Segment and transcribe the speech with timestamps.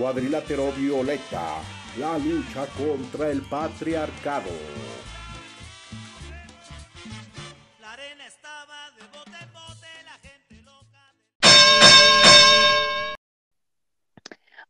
[0.00, 1.60] Cuadrilátero Violeta,
[1.98, 4.48] la lucha contra el patriarcado.
[7.82, 11.12] La arena estaba de bote en bote, la gente loca.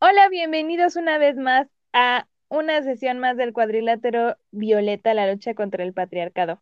[0.01, 5.85] Hola, bienvenidos una vez más a una sesión más del cuadrilátero Violeta, la lucha contra
[5.85, 6.61] el patriarcado.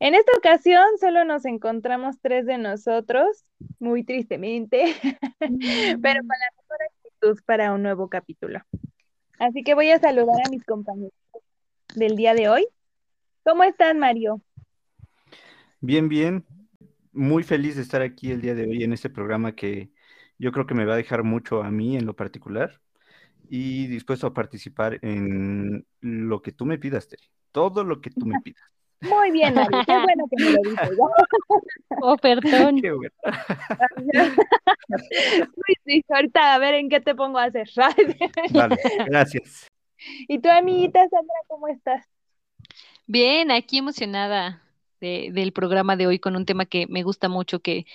[0.00, 3.44] En esta ocasión solo nos encontramos tres de nosotros,
[3.78, 4.92] muy tristemente,
[5.38, 6.78] pero con la mejor
[7.18, 8.60] actitud para un nuevo capítulo.
[9.38, 11.12] Así que voy a saludar a mis compañeros
[11.94, 12.66] del día de hoy.
[13.44, 14.40] ¿Cómo están, Mario?
[15.80, 16.44] Bien, bien.
[17.12, 19.90] Muy feliz de estar aquí el día de hoy en este programa que
[20.38, 22.80] yo creo que me va a dejar mucho a mí en lo particular
[23.48, 27.24] y dispuesto a participar en lo que tú me pidas, Terry.
[27.50, 28.62] Todo lo que tú me pidas.
[29.00, 29.82] Muy bien, Mario.
[29.86, 30.98] Qué bueno que me lo dices.
[32.00, 32.80] Oh, perdón.
[32.80, 33.10] Qué bueno.
[35.66, 37.68] Sí, sí, ahorita a ver en qué te pongo a hacer.
[38.52, 39.66] Vale, gracias.
[40.28, 42.06] ¿Y tu amiguita Sandra, cómo estás?
[43.06, 44.62] Bien, aquí emocionada
[45.00, 47.86] de- del programa de hoy con un tema que me gusta mucho, que,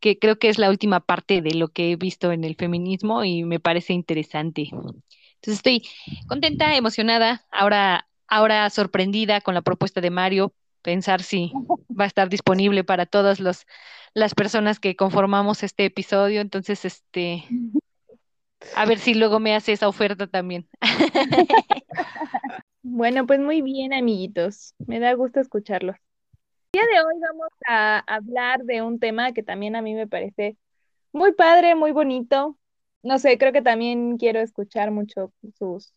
[0.00, 3.24] que creo que es la última parte de lo que he visto en el feminismo
[3.24, 4.68] y me parece interesante.
[4.72, 5.02] Entonces
[5.46, 5.82] estoy
[6.26, 11.52] contenta, emocionada, ahora, ahora sorprendida con la propuesta de Mario, pensar si
[11.98, 16.40] va a estar disponible para todas las personas que conformamos este episodio.
[16.40, 17.44] Entonces, este,
[18.74, 20.68] a ver si luego me hace esa oferta también.
[22.88, 24.74] Bueno, pues muy bien, amiguitos.
[24.78, 25.96] Me da gusto escucharlos.
[26.72, 30.06] El día de hoy vamos a hablar de un tema que también a mí me
[30.06, 30.56] parece
[31.12, 32.56] muy padre, muy bonito.
[33.02, 35.92] No sé, creo que también quiero escuchar mucho sus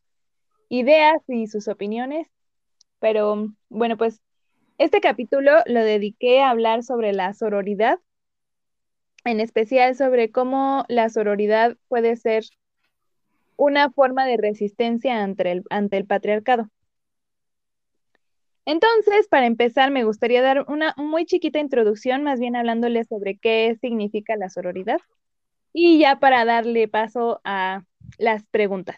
[0.70, 2.28] ideas y sus opiniones.
[3.00, 4.22] Pero bueno, pues
[4.78, 8.00] este capítulo lo dediqué a hablar sobre la sororidad,
[9.26, 12.46] en especial sobre cómo la sororidad puede ser
[13.58, 16.70] una forma de resistencia ante el, ante el patriarcado.
[18.66, 23.76] Entonces, para empezar, me gustaría dar una muy chiquita introducción, más bien hablándoles sobre qué
[23.82, 25.00] significa la sororidad
[25.74, 27.84] y ya para darle paso a
[28.18, 28.98] las preguntas.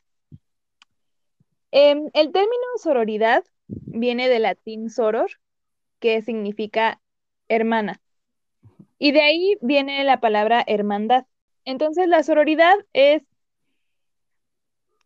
[1.72, 5.32] Em, el término sororidad viene del latín soror,
[6.00, 7.02] que significa
[7.48, 8.02] hermana,
[9.00, 11.26] y de ahí viene la palabra hermandad.
[11.66, 13.24] Entonces, la sororidad es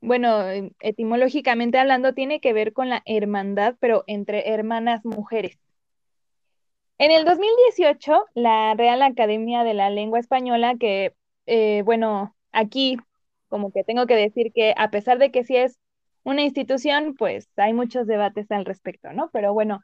[0.01, 5.57] bueno, em, etimológicamente hablando, tiene que ver con la hermandad, pero entre hermanas mujeres.
[6.97, 11.13] En el 2018, la Real Academia de la Lengua Española, que,
[11.45, 12.97] eh, bueno, aquí
[13.49, 15.79] como que tengo que decir que a pesar de que sí es
[16.25, 19.29] una institución, pues hay muchos debates al respecto, ¿no?
[19.31, 19.81] Pero bueno,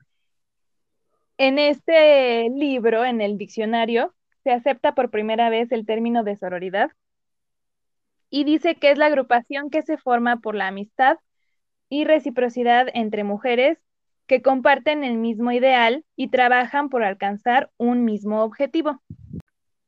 [1.38, 4.14] en este libro, en el diccionario,
[4.44, 6.92] se acepta por primera vez el término de sororidad
[8.32, 11.18] y dice que es la agrupación que se forma por la amistad
[11.90, 13.78] y reciprocidad entre mujeres
[14.26, 19.02] que comparten el mismo ideal y trabajan por alcanzar un mismo objetivo.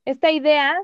[0.05, 0.77] Esta idea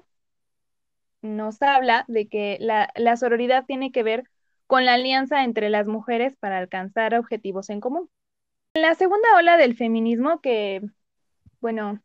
[1.21, 4.23] nos habla de que la, la sororidad tiene que ver
[4.69, 8.07] con la alianza entre las mujeres para alcanzar objetivos en común.
[8.75, 10.83] La segunda ola del feminismo, que,
[11.59, 12.03] bueno,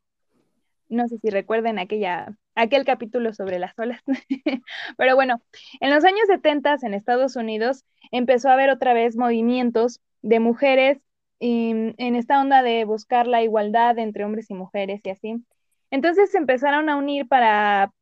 [0.88, 4.00] no sé si recuerden aquella, aquel capítulo sobre las olas,
[4.97, 5.42] pero bueno,
[5.80, 11.03] en los años 70 en Estados Unidos empezó a haber otra vez movimientos de mujeres
[11.41, 15.44] en esta onda de buscar la igualdad entre hombres y mujeres y así.
[15.91, 17.92] Entonces empezaron a unir para,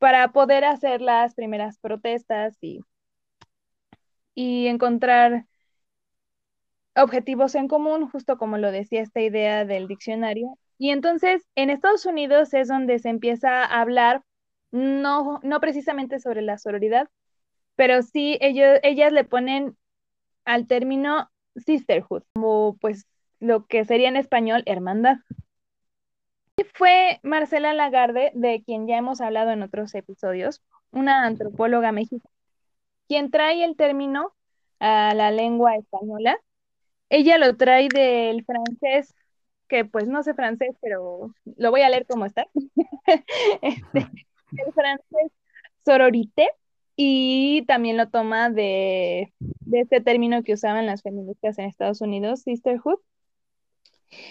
[0.00, 2.80] para poder hacer las primeras protestas y,
[4.38, 5.46] y encontrar
[6.94, 12.06] objetivos en común, justo como lo decía esta idea del diccionario, y entonces en Estados
[12.06, 14.22] Unidos es donde se empieza a hablar,
[14.70, 17.08] no, no precisamente sobre la sororidad,
[17.74, 19.76] pero sí ellos, ellas le ponen
[20.44, 23.08] al término sisterhood, como pues
[23.40, 25.16] lo que sería en español hermandad.
[26.56, 30.62] Y fue Marcela Lagarde, de quien ya hemos hablado en otros episodios,
[30.92, 32.37] una antropóloga mexicana,
[33.08, 34.32] quien trae el término
[34.80, 36.38] a la lengua española.
[37.08, 39.14] Ella lo trae del francés
[39.68, 42.46] que pues no sé francés, pero lo voy a leer como está.
[43.62, 44.06] este,
[44.56, 45.32] el francés
[45.84, 46.48] sororité
[46.96, 52.42] y también lo toma de, de, este término que usaban las feministas en Estados Unidos,
[52.42, 52.98] sisterhood.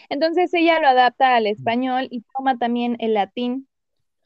[0.10, 3.68] Entonces ella lo adapta al español y toma también el latín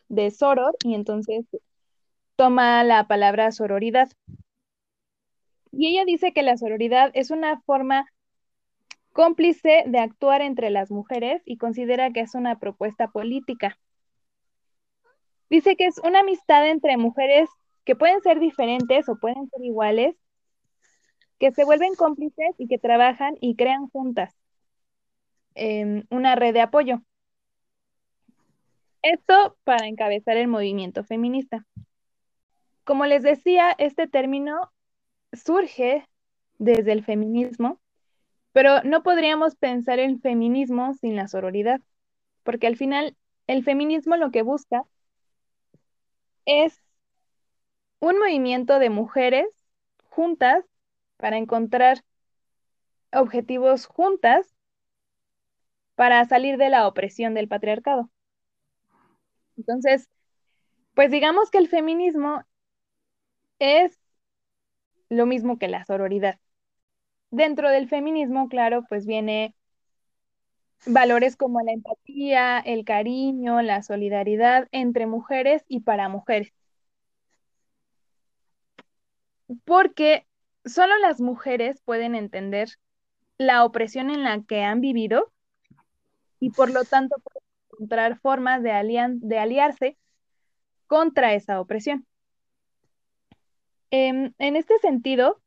[0.07, 1.45] de soror y entonces
[2.35, 4.09] toma la palabra sororidad.
[5.71, 8.05] Y ella dice que la sororidad es una forma
[9.13, 13.77] cómplice de actuar entre las mujeres y considera que es una propuesta política.
[15.49, 17.49] Dice que es una amistad entre mujeres
[17.83, 20.15] que pueden ser diferentes o pueden ser iguales,
[21.39, 24.33] que se vuelven cómplices y que trabajan y crean juntas
[25.55, 27.01] em, una red de apoyo.
[29.01, 31.65] Esto para encabezar el movimiento feminista.
[32.83, 34.71] Como les decía, este término
[35.33, 36.07] surge
[36.57, 37.79] desde el feminismo,
[38.53, 41.81] pero no podríamos pensar en feminismo sin la sororidad,
[42.43, 43.15] porque al final
[43.47, 44.85] el feminismo lo que busca
[46.45, 46.81] es
[47.99, 49.47] un movimiento de mujeres
[50.09, 50.65] juntas
[51.17, 52.03] para encontrar
[53.13, 54.55] objetivos juntas
[55.95, 58.09] para salir de la opresión del patriarcado.
[59.57, 60.09] Entonces,
[60.95, 62.43] pues digamos que el feminismo
[63.61, 63.99] es
[65.09, 66.39] lo mismo que la sororidad.
[67.29, 69.55] Dentro del feminismo, claro, pues viene
[70.85, 76.53] valores como la empatía, el cariño, la solidaridad entre mujeres y para mujeres.
[79.65, 80.25] Porque
[80.65, 82.69] solo las mujeres pueden entender
[83.37, 85.31] la opresión en la que han vivido
[86.39, 88.71] y por lo tanto pueden encontrar formas de,
[89.21, 89.97] de aliarse
[90.87, 92.05] contra esa opresión.
[93.91, 95.41] Em, en este sentido,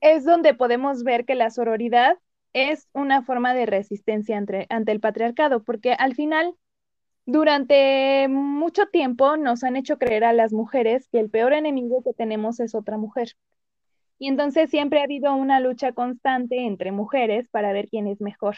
[0.00, 2.18] es donde podemos ver que la sororidad
[2.54, 6.54] es una forma de resistencia ante el patriarcado, porque al final,
[7.24, 12.14] durante mucho tiempo nos han hecho creer a las mujeres que el peor enemigo que
[12.14, 13.36] tenemos es otra mujer.
[14.18, 18.56] Y entonces siempre ha habido una lucha constante entre mujeres para ver quién es mejor.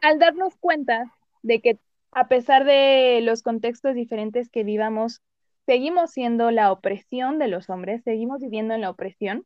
[0.00, 1.12] Al darnos cuenta
[1.42, 1.78] de que
[2.12, 5.20] a pesar de los contextos diferentes que vivamos,
[5.68, 9.44] seguimos siendo la opresión de los hombres, seguimos viviendo en la opresión,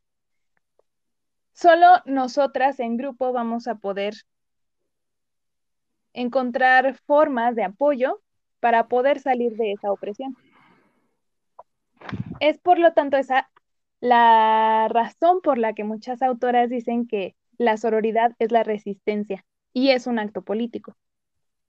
[1.53, 4.15] Solo nosotras en grupo vamos a poder
[6.13, 8.21] encontrar formas de apoyo
[8.59, 10.35] para poder salir de esa opresión.
[12.39, 13.49] Es por lo tanto esa
[13.99, 19.89] la razón por la que muchas autoras dicen que la sororidad es la resistencia y
[19.89, 20.95] es un acto político.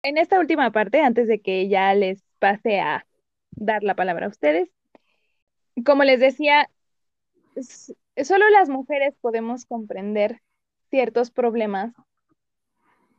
[0.01, 3.05] En esta última parte, antes de que ya les pase a
[3.55, 4.69] dar la palabra a ustedes,
[5.85, 6.69] como les decía,
[8.23, 10.41] solo las mujeres podemos comprender
[10.89, 11.93] ciertos problemas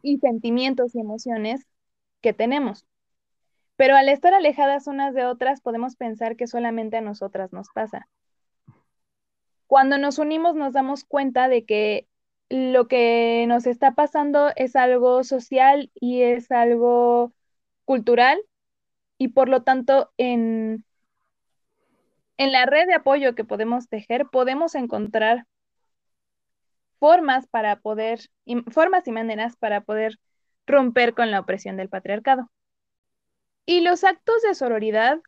[0.03, 1.67] y sentimientos y emociones
[2.21, 2.87] que tenemos.
[3.77, 8.09] Pero al estar alejadas unas de otras, podemos pensar que solamente a nosotras nos pasa.
[9.67, 12.07] Cuando nos unimos nos damos cuenta de que
[12.49, 17.33] lo que nos está pasando es algo social y es algo
[17.85, 18.39] cultural
[19.19, 20.85] y por lo tanto en
[22.37, 25.47] en la red de apoyo que podemos tejer, podemos encontrar
[26.99, 28.21] formas para poder,
[28.71, 30.19] formas y maneras para poder
[30.67, 32.51] romper con la opresión del patriarcado.
[33.67, 35.21] Y los actos de sororidad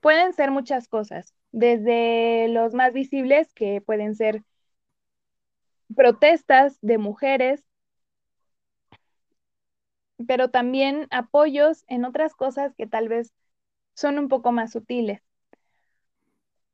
[0.00, 4.42] pueden ser muchas cosas, desde los más visibles, que pueden ser
[5.94, 7.64] protestas de mujeres,
[10.26, 13.32] pero también apoyos en otras cosas que tal vez
[13.94, 15.22] son un poco más sutiles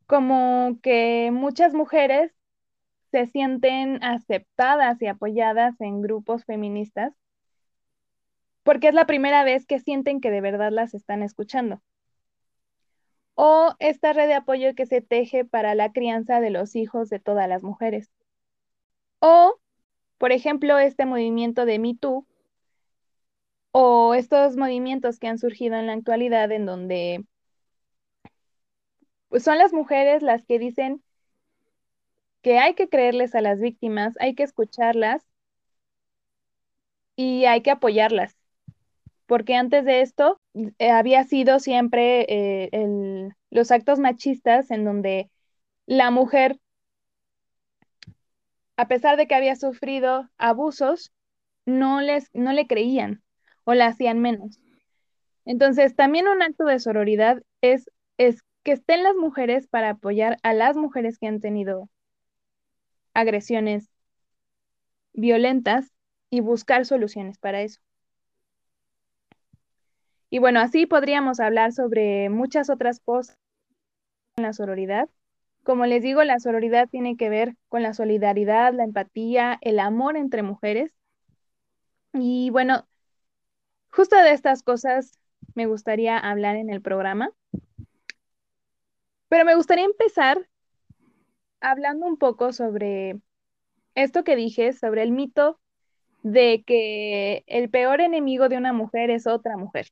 [0.08, 2.32] como que muchas mujeres
[3.10, 7.12] se sienten aceptadas y apoyadas en grupos feministas
[8.62, 11.82] porque es la primera vez que sienten que de verdad las están escuchando.
[13.34, 17.18] O esta red de apoyo que se teje para la crianza de los hijos de
[17.18, 18.10] todas las mujeres.
[19.20, 19.58] O,
[20.18, 22.26] por ejemplo, este movimiento de Me Too
[23.80, 27.24] o estos movimientos que han surgido en la actualidad en donde
[29.28, 31.00] pues son las mujeres las que dicen
[32.42, 35.24] que hay que creerles a las víctimas, hay que escucharlas
[37.14, 38.36] y hay que apoyarlas.
[39.26, 40.40] Porque antes de esto
[40.80, 45.30] eh, había sido siempre eh, los actos machistas en donde
[45.86, 46.58] la mujer,
[48.76, 51.12] a pesar de que había sufrido abusos,
[51.64, 53.22] no, les, no le creían
[53.68, 54.58] o la hacían menos.
[55.44, 60.54] Entonces, también un acto de sororidad es, es que estén las mujeres para apoyar a
[60.54, 61.90] las mujeres que han tenido
[63.12, 63.90] agresiones
[65.12, 65.92] violentas
[66.30, 67.78] y buscar soluciones para eso.
[70.30, 73.36] Y bueno, así podríamos hablar sobre muchas otras cosas
[74.38, 75.10] en la sororidad.
[75.62, 80.16] Como les digo, la sororidad tiene que ver con la solidaridad, la empatía, el amor
[80.16, 80.94] entre mujeres.
[82.14, 82.87] Y bueno,
[83.90, 85.18] justo de estas cosas
[85.54, 87.30] me gustaría hablar en el programa.
[89.28, 90.46] Pero me gustaría empezar
[91.60, 93.20] hablando un poco sobre
[93.94, 95.60] esto que dije, sobre el mito
[96.22, 99.88] de que el peor enemigo de una mujer es otra mujer.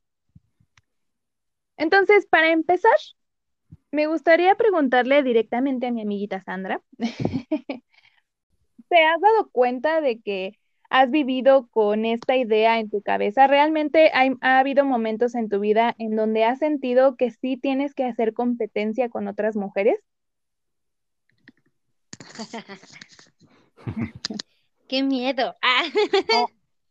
[1.77, 2.97] Entonces, para empezar,
[3.91, 6.81] Me gustaría preguntarle directamente a mi amiguita Sandra.
[8.89, 13.47] ¿Te has dado cuenta de que has vivido con esta idea en tu cabeza?
[13.47, 18.05] ¿Realmente ha habido momentos en tu vida en donde has sentido que sí tienes que
[18.05, 19.99] hacer competencia con otras mujeres?
[24.87, 25.55] ¡Qué miedo!
[25.61, 25.83] Ah.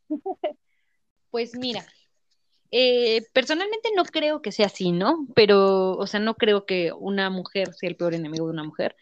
[1.33, 1.85] Pues mira,
[2.71, 5.27] eh, personalmente no creo que sea así, ¿no?
[5.35, 8.97] Pero, o sea, no creo que una mujer sea el peor enemigo de una mujer.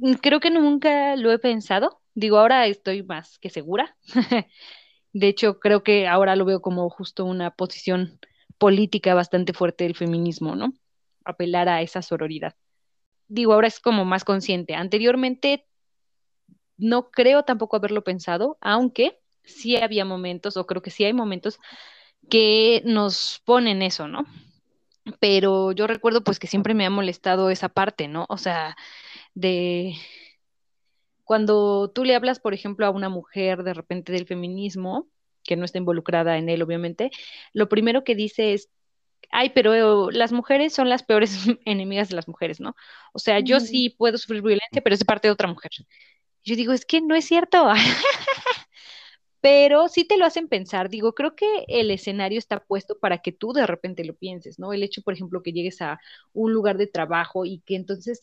[0.00, 2.00] Mm, creo que nunca lo he pensado.
[2.14, 3.96] Digo, ahora estoy más que segura.
[5.12, 8.18] De hecho, creo que ahora lo veo como justo una posición
[8.58, 10.74] política bastante fuerte del feminismo, ¿no?
[11.24, 12.54] Apelar a esa sororidad.
[13.28, 14.74] Digo, ahora es como más consciente.
[14.74, 15.66] Anteriormente
[16.76, 21.58] no creo tampoco haberlo pensado, aunque sí había momentos, o creo que sí hay momentos
[22.28, 24.24] que nos ponen eso, ¿no?
[25.18, 28.26] Pero yo recuerdo pues que siempre me ha molestado esa parte, ¿no?
[28.28, 28.76] O sea,
[29.34, 29.94] de
[31.24, 35.08] cuando tú le hablas, por ejemplo, a una mujer de repente del feminismo,
[35.44, 37.10] que no está involucrada en él, obviamente,
[37.52, 38.68] lo primero que dice es,
[39.30, 41.32] ay, pero las mujeres son las peores
[41.64, 42.74] enemigas de las mujeres, ¿no?
[43.12, 45.70] O sea, yo sí puedo sufrir violencia, pero es de parte de otra mujer.
[46.42, 47.68] Yo digo, es que no es cierto.
[49.40, 50.90] pero sí te lo hacen pensar.
[50.90, 54.72] Digo, creo que el escenario está puesto para que tú de repente lo pienses, ¿no?
[54.72, 55.98] El hecho, por ejemplo, que llegues a
[56.32, 58.20] un lugar de trabajo y que entonces,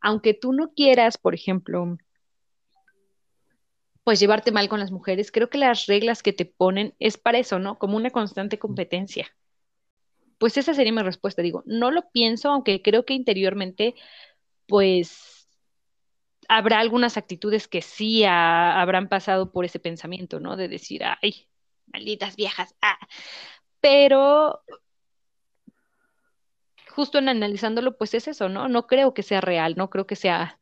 [0.00, 1.98] aunque tú no quieras, por ejemplo,
[4.04, 7.38] pues llevarte mal con las mujeres, creo que las reglas que te ponen es para
[7.38, 7.78] eso, ¿no?
[7.78, 9.28] Como una constante competencia.
[10.38, 11.42] Pues esa sería mi respuesta.
[11.42, 13.94] Digo, no lo pienso, aunque creo que interiormente,
[14.66, 15.46] pues
[16.48, 20.56] habrá algunas actitudes que sí habrán pasado por ese pensamiento, ¿no?
[20.56, 21.48] De decir, ay,
[21.92, 22.98] malditas viejas, ah.
[23.80, 24.62] Pero
[26.98, 28.66] justo en analizándolo, pues es eso, ¿no?
[28.66, 30.58] No creo que sea real, no creo que sea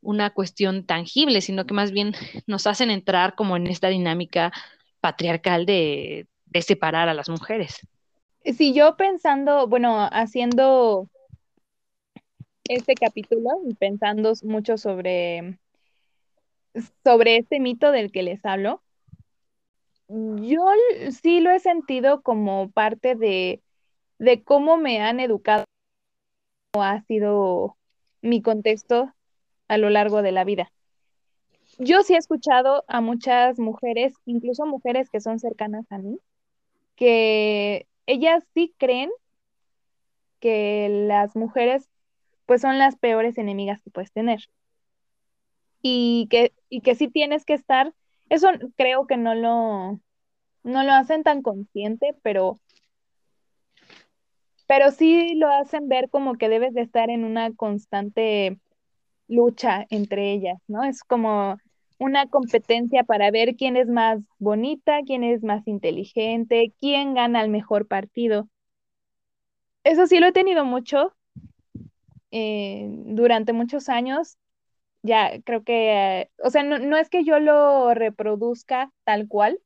[0.00, 2.12] una cuestión tangible, sino que más bien
[2.48, 4.52] nos hacen entrar como en esta dinámica
[5.00, 7.86] patriarcal de, de separar a las mujeres.
[8.42, 11.08] Si yo pensando, bueno, haciendo
[12.64, 15.56] este capítulo y pensando mucho sobre,
[17.04, 18.82] sobre este mito del que les hablo,
[20.08, 20.66] yo
[21.22, 23.62] sí lo he sentido como parte de,
[24.18, 25.64] de cómo me han educado,
[26.82, 27.76] ha sido
[28.22, 29.12] mi contexto
[29.68, 30.70] a lo largo de la vida.
[31.78, 36.18] Yo sí he escuchado a muchas mujeres, incluso mujeres que son cercanas a mí,
[36.94, 39.10] que ellas sí creen
[40.40, 41.88] que las mujeres
[42.46, 44.40] pues son las peores enemigas que puedes tener.
[45.82, 47.92] Y que, y que sí tienes que estar,
[48.28, 50.00] eso creo que no lo,
[50.62, 52.60] no lo hacen tan consciente, pero,
[54.66, 58.58] pero sí lo hacen ver como que debes de estar en una constante
[59.28, 60.84] lucha entre ellas, ¿no?
[60.84, 61.58] Es como
[61.98, 67.50] una competencia para ver quién es más bonita, quién es más inteligente, quién gana el
[67.50, 68.48] mejor partido.
[69.84, 71.14] Eso sí lo he tenido mucho
[72.30, 74.36] eh, durante muchos años,
[75.02, 79.60] ya creo que, o sea, no, es que yo lo reproduzca tal cual,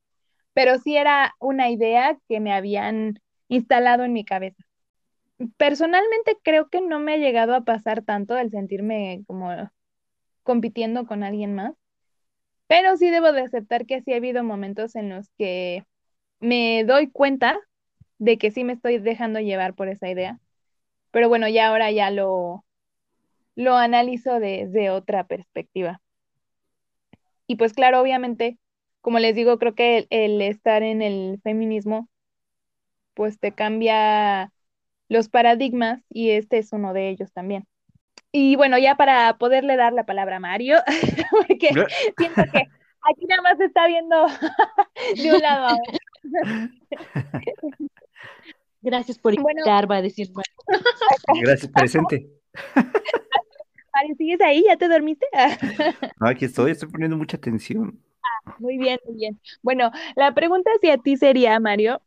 [0.53, 4.63] pero sí era una idea que me habían instalado en mi cabeza.
[5.57, 9.49] Personalmente creo que no me ha llegado a pasar tanto el sentirme como
[10.43, 11.73] compitiendo con alguien más,
[12.67, 15.85] pero sí debo de aceptar que sí ha habido momentos en los que
[16.39, 17.59] me doy cuenta
[18.19, 20.39] de que sí me estoy dejando llevar por esa idea
[21.11, 22.65] pero bueno, ya ahora ya lo,
[23.55, 26.01] lo analizo desde otra perspectiva.
[27.47, 28.57] Y pues claro, obviamente,
[29.01, 32.09] como les digo, creo que el, estar en el feminismo,
[33.13, 34.51] pues te cambia
[35.11, 37.67] los paradigmas y este es uno de ellos también.
[38.31, 40.77] Y bueno, ya para poderle dar la palabra a Mario,
[41.31, 41.67] porque
[42.17, 42.63] siento que
[43.11, 44.25] aquí nada más se está viendo
[45.21, 45.99] de un lado a otro.
[48.81, 50.29] Gracias por invitar, va a decir
[51.41, 52.29] Gracias, presente.
[53.93, 54.63] Mario, ¿sigues ahí?
[54.65, 55.25] ¿Ya te dormiste?
[56.21, 58.01] no, aquí estoy, estoy poniendo mucha atención.
[58.23, 59.41] Ah, muy bien, muy bien.
[59.61, 62.01] Bueno, la pregunta hacia ti sería, Mario,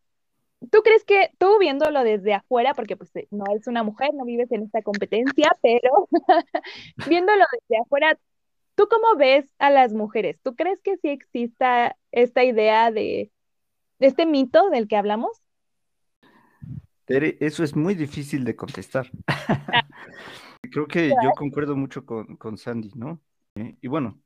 [0.70, 4.50] ¿tú crees que tú viéndolo desde afuera, porque pues no eres una mujer, no vives
[4.52, 6.08] en esta competencia, pero
[7.08, 8.18] viéndolo desde afuera,
[8.74, 10.38] ¿tú cómo ves a las mujeres?
[10.42, 13.30] ¿Tú crees que sí exista esta idea de,
[13.98, 15.44] de este mito del que hablamos?
[17.06, 19.10] eso es muy difícil de contestar.
[20.62, 23.20] Creo que yo concuerdo mucho con, Sandy, ¿no?
[23.54, 24.18] Eh, y bueno,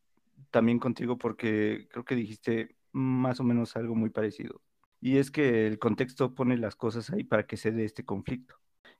[0.50, 4.60] también contigo porque creo que dijiste más o menos algo muy parecido.
[5.00, 8.56] Y es que el contexto pone las cosas ahí para que se dé este conflicto.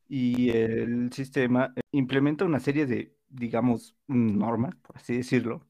[0.09, 5.67] Y el sistema implementa una serie de, digamos, normas, por así decirlo,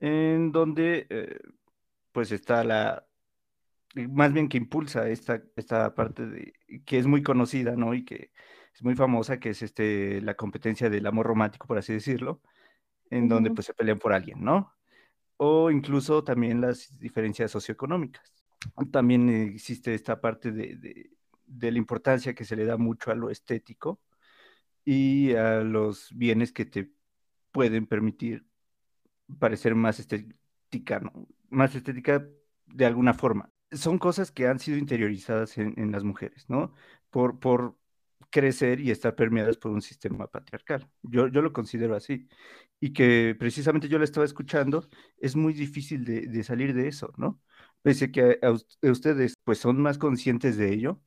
[0.00, 1.38] en donde eh,
[2.12, 3.06] pues está la,
[3.94, 7.94] más bien que impulsa esta, esta parte de, que es muy conocida, ¿no?
[7.94, 8.32] Y que
[8.74, 12.42] es muy famosa, que es este, la competencia del amor romántico, por así decirlo,
[13.10, 14.72] en donde pues se pelean por alguien, ¿no?
[15.38, 18.35] O incluso también las diferencias socioeconómicas.
[18.90, 20.76] También existe esta parte de,
[21.46, 24.00] de, la importancia que se le da mucho a lo estético
[24.84, 26.90] y a los bienes que te
[27.52, 28.46] pueden permitir
[29.38, 31.28] parecer más estética, ¿no?
[31.48, 32.26] Más estética
[32.66, 33.50] de alguna forma.
[33.72, 36.72] Son cosas que han sido interiorizadas en, las mujeres, ¿no?
[37.10, 37.76] Por, por
[38.30, 40.88] crecer y estar permeadas por un sistema patriarcal.
[41.02, 42.28] Yo, yo lo considero así.
[42.80, 47.12] Y que precisamente yo la estaba escuchando, es muy difícil de, de salir de eso,
[47.16, 47.40] ¿no?
[47.86, 48.50] Pese que a,
[48.90, 51.00] ustedes pues son más conscientes de ello,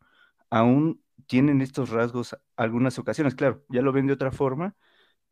[0.50, 3.36] aún tienen estos rasgos algunas ocasiones.
[3.36, 4.78] Claro, ya lo ven de otra forma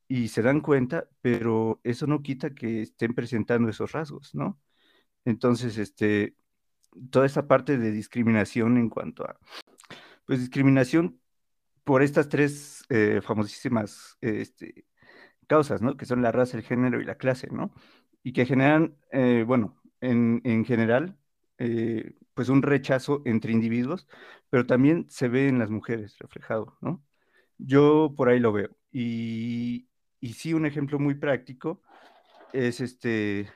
[0.10, 4.60] y se dan cuenta, pero eso no quita que estén presentando esos rasgos, ¿no?
[5.24, 6.36] Entonces, este,
[7.12, 9.39] toda esa parte de discriminación en cuanto a,
[10.25, 11.22] pues discriminación
[11.86, 14.86] por estas tres eh, famosísimas este,
[15.48, 15.96] causas, ¿no?
[15.96, 17.74] Que son la raza, el género y la clase, ¿no?
[18.22, 21.18] Y que generan, eh, bueno, en, en general,
[21.58, 24.08] eh, pues un rechazo entre individuos,
[24.50, 27.04] pero también se ve en las mujeres reflejado, ¿no?
[27.58, 28.70] Yo por ahí lo veo.
[28.92, 31.82] Y, y sí, un ejemplo muy práctico
[32.54, 33.50] es este,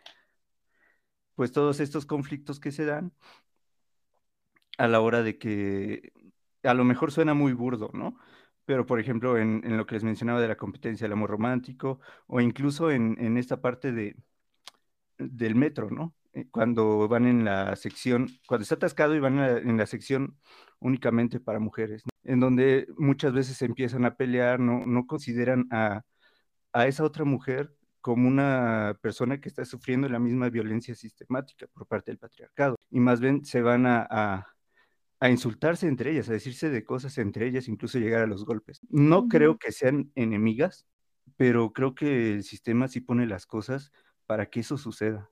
[1.35, 3.13] pues todos estos conflictos que se dan
[4.77, 6.11] a la hora de que
[6.63, 8.17] a lo mejor suena muy burdo, ¿no?
[8.65, 12.41] Pero, por ejemplo, en, lo que les mencionaba de la competencia del amor romántico, o
[12.41, 14.15] incluso en, esta parte de,
[15.17, 16.13] del metro, ¿no?
[16.33, 20.37] Eh, cuando van en la sección, cuando está atascado y van en la, sección
[20.79, 26.03] únicamente para mujeres, en donde muchas veces se empiezan a pelear, no, no consideran a,
[26.73, 31.87] a esa otra mujer como una persona que está sufriendo la misma violencia sistemática por
[31.87, 32.75] parte del patriarcado.
[32.89, 34.47] Y más bien se van a,
[35.21, 38.81] a insultarse entre ellas, a decirse de cosas entre ellas, incluso llegar a los golpes.
[38.89, 40.87] No creo que sean enemigas,
[41.37, 43.91] pero creo que el sistema sí pone las cosas
[44.25, 45.30] para que eso suceda.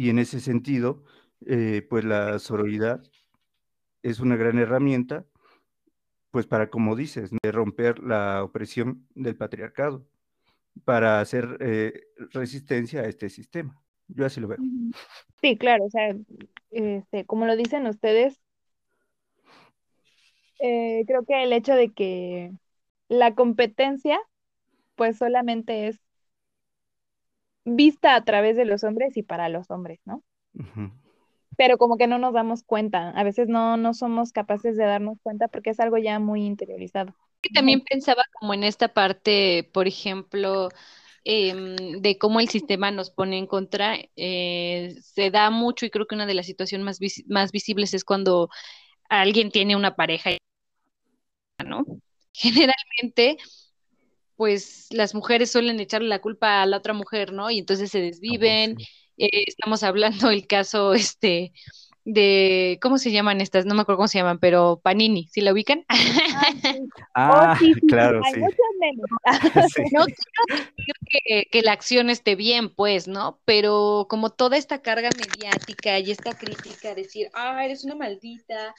[0.00, 1.04] Y en ese sentido,
[1.44, 3.02] eh, pues la sororidad
[4.02, 5.26] es una gran herramienta,
[6.30, 10.06] pues para, como dices, de romper la opresión del patriarcado,
[10.86, 11.92] para hacer eh,
[12.30, 13.78] resistencia a este sistema.
[14.08, 14.60] Yo así lo veo.
[15.42, 16.16] Sí, claro, o sea,
[16.70, 18.40] este, como lo dicen ustedes,
[20.60, 22.52] eh, creo que el hecho de que
[23.10, 24.18] la competencia,
[24.94, 26.00] pues solamente es
[27.64, 30.22] vista a través de los hombres y para los hombres, ¿no?
[31.56, 35.18] Pero como que no nos damos cuenta, a veces no, no somos capaces de darnos
[35.22, 37.14] cuenta porque es algo ya muy interiorizado.
[37.54, 40.68] También pensaba como en esta parte, por ejemplo,
[41.24, 46.06] Em, de cómo el sistema nos pone en contra, eh, se da mucho y creo
[46.06, 48.48] que una de las situaciones más, más visibles es cuando
[49.10, 50.30] alguien tiene una pareja,
[51.66, 51.84] ¿no?
[52.32, 53.36] Generalmente,
[54.40, 57.50] pues las mujeres suelen echarle la culpa a la otra mujer, ¿no?
[57.50, 58.78] Y entonces se desviven.
[59.18, 61.52] Eh, estamos hablando del caso, este,
[62.06, 63.66] de, ¿cómo se llaman estas?
[63.66, 65.84] No me acuerdo cómo se llaman, pero Panini, ¿sí la ubican?
[67.14, 68.40] Ah, oh, claro, sí.
[69.92, 73.40] No quiero que, que, la acción esté bien, pues, ¿no?
[73.44, 78.74] Pero como toda esta carga mediática y esta crítica, decir, ah, eres una maldita,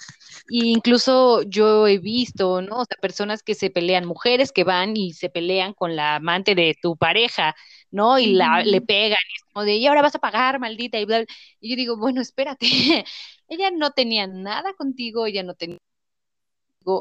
[0.49, 2.79] e incluso yo he visto, ¿no?
[2.79, 6.55] O sea, personas que se pelean, mujeres que van y se pelean con la amante
[6.55, 7.55] de tu pareja,
[7.91, 8.19] ¿no?
[8.19, 11.05] Y la, le pegan, y es como de, y ahora vas a pagar, maldita, y
[11.05, 11.25] bla,
[11.59, 12.65] Y yo digo, bueno, espérate,
[13.47, 15.77] ella no tenía nada contigo, ella no tenía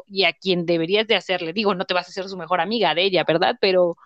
[0.07, 2.95] y a quien deberías de hacerle, digo, no te vas a hacer su mejor amiga
[2.95, 3.57] de ella, ¿verdad?
[3.61, 3.97] Pero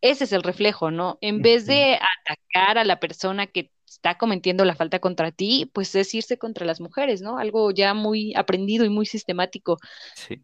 [0.00, 1.18] ese es el reflejo, ¿no?
[1.20, 5.94] En vez de atacar a la persona que está cometiendo la falta contra ti, pues
[5.94, 7.38] es irse contra las mujeres, ¿no?
[7.38, 9.78] Algo ya muy aprendido y muy sistemático.
[10.14, 10.40] Sí.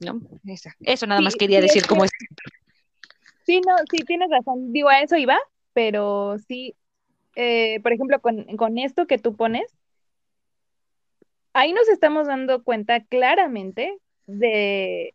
[0.00, 0.20] ¿No?
[0.80, 2.10] Eso, nada más quería decir como es.
[3.44, 4.72] Sí, no, sí, tienes razón.
[4.72, 5.38] Digo, a eso iba,
[5.72, 6.74] pero sí,
[7.36, 9.77] eh, por ejemplo, con, con, esto que tú pones,
[11.58, 15.14] ahí nos estamos dando cuenta claramente de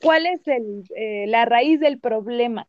[0.00, 2.66] cuál es eh, la raíz del problema,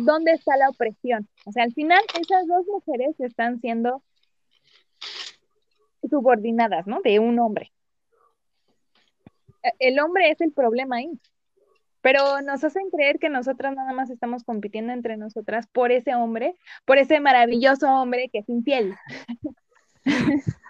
[0.00, 1.26] dónde está la opresión.
[1.46, 4.02] O sea, al final esas dos mujeres están siendo
[6.08, 7.00] subordinadas, ¿no?
[7.00, 7.72] De un hombre.
[9.62, 11.10] E, el hombre es el problema ahí.
[12.02, 16.54] Pero nos hacen creer que nosotras nada más estamos compitiendo entre nosotras por ese hombre,
[16.84, 18.94] por ese maravilloso hombre que es infiel.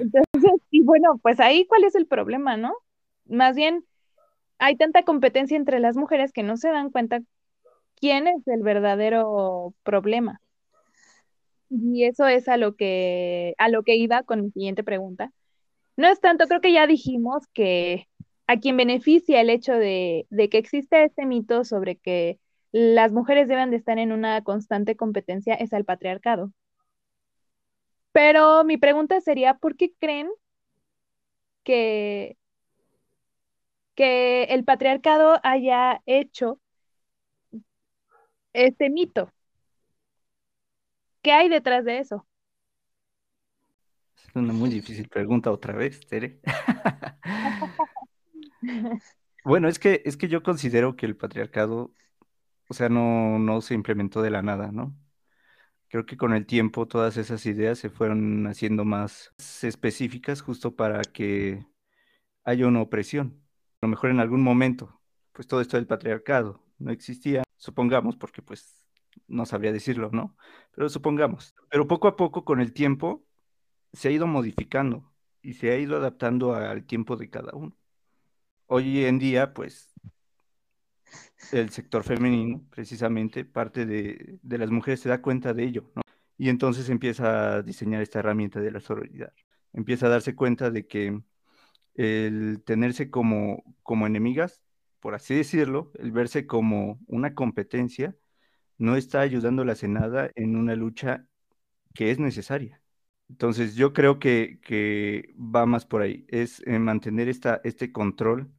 [0.00, 2.74] Entonces, y bueno, pues ahí cuál es el problema, ¿no?
[3.26, 3.84] Más bien,
[4.58, 7.20] hay tanta competencia entre las mujeres que no se dan cuenta
[7.96, 10.40] quién es el verdadero problema.
[11.68, 15.32] Y eso es a lo que, a lo que iba con mi siguiente pregunta.
[15.96, 18.08] No es tanto, creo que ya dijimos que
[18.46, 22.38] a quien beneficia el hecho de, de que existe este mito sobre que
[22.70, 26.52] las mujeres deben de estar en una constante competencia es al patriarcado.
[28.16, 30.30] Pero mi pregunta sería, ¿por qué creen
[31.64, 32.36] que,
[33.94, 36.60] que el patriarcado haya hecho
[38.52, 39.32] este mito?
[41.22, 42.26] ¿Qué hay detrás de eso?
[44.16, 46.40] Es una muy difícil pregunta otra vez, Tere.
[49.44, 51.92] Bueno, es que, es que yo considero que el patriarcado,
[52.68, 54.94] o sea, no, no se implementó de la nada, ¿no?
[55.88, 61.02] Creo que con el tiempo todas esas ideas se fueron haciendo más específicas justo para
[61.02, 61.64] que
[62.44, 63.40] haya una opresión.
[63.80, 65.00] A lo mejor en algún momento,
[65.32, 68.86] pues todo esto del patriarcado no existía, supongamos, porque pues
[69.28, 70.36] no sabría decirlo, ¿no?
[70.74, 71.54] Pero supongamos.
[71.70, 73.24] Pero poco a poco, con el tiempo,
[73.92, 77.76] se ha ido modificando y se ha ido adaptando al tiempo de cada uno.
[78.66, 79.94] Hoy en día, pues,
[81.52, 85.92] el sector femenino, precisamente, parte de, de las mujeres se da cuenta de ello.
[86.38, 89.32] Y entonces empieza a diseñar esta herramienta de la sororidad.
[89.72, 91.20] Empieza a darse cuenta de que
[91.94, 94.62] el tenerse como, como enemigas,
[95.00, 98.16] por así decirlo, el verse como una competencia,
[98.78, 101.26] no está ayudándolas en nada en una lucha
[101.94, 102.82] que es necesaria.
[103.28, 108.52] Entonces yo creo que, que va más por ahí, es eh, mantener esta, este control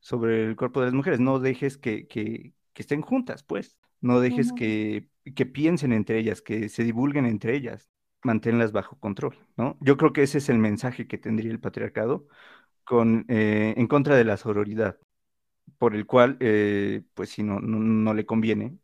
[0.00, 1.20] sobre el cuerpo de las mujeres.
[1.20, 3.76] No dejes que, que, que estén juntas, pues.
[4.00, 7.90] No dejes que, que piensen entre ellas, que se divulguen entre ellas.
[8.22, 9.76] Manténlas bajo control, ¿no?
[9.80, 12.26] Yo creo que ese es el mensaje que tendría el patriarcado
[12.84, 14.98] con, eh, en contra de la sororidad,
[15.78, 18.78] por el cual, eh, pues si no, no, no le conviene,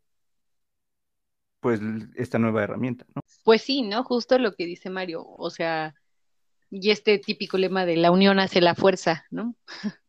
[1.59, 1.81] pues
[2.15, 3.21] esta nueva herramienta, ¿no?
[3.43, 4.03] Pues sí, ¿no?
[4.03, 5.95] Justo lo que dice Mario, o sea,
[6.69, 9.55] y este típico lema de la unión hace la fuerza, ¿no?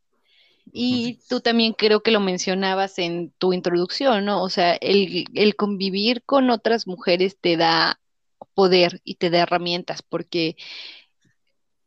[0.73, 4.43] Y tú también creo que lo mencionabas en tu introducción, ¿no?
[4.43, 8.01] O sea, el, el, convivir con otras mujeres te da
[8.55, 10.57] poder y te da herramientas, porque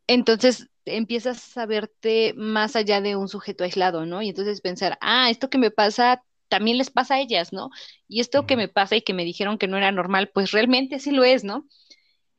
[0.06, 4.22] entonces empiezas a verte más allá de un sujeto aislado, ¿no?
[4.22, 7.70] Y entonces pensar, ah, esto que me pasa también les pasa a ellas, ¿no?
[8.08, 10.98] Y esto que me pasa y que me dijeron que no era normal, pues realmente
[10.98, 11.66] sí lo es, ¿no?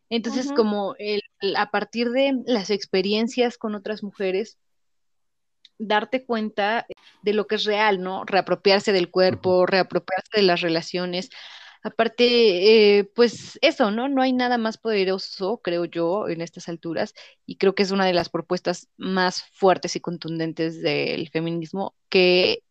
[0.10, 0.56] Entonces, uh -huh.
[0.56, 1.22] como el,
[1.56, 4.58] a partir de las experiencias con otras mujeres,
[5.82, 6.86] darte cuenta
[7.22, 8.24] de lo que es real, ¿no?
[8.26, 11.30] Reapropiarse del cuerpo, reapropiarse de las relaciones.
[11.84, 14.08] Aparte, eh, pues eso, ¿no?
[14.08, 17.14] No hay nada más poderoso, creo yo, en estas alturas,
[17.46, 22.64] y creo que es una de las propuestas más fuertes y contundentes del feminismo, que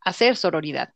[0.00, 0.94] hacer sororidad.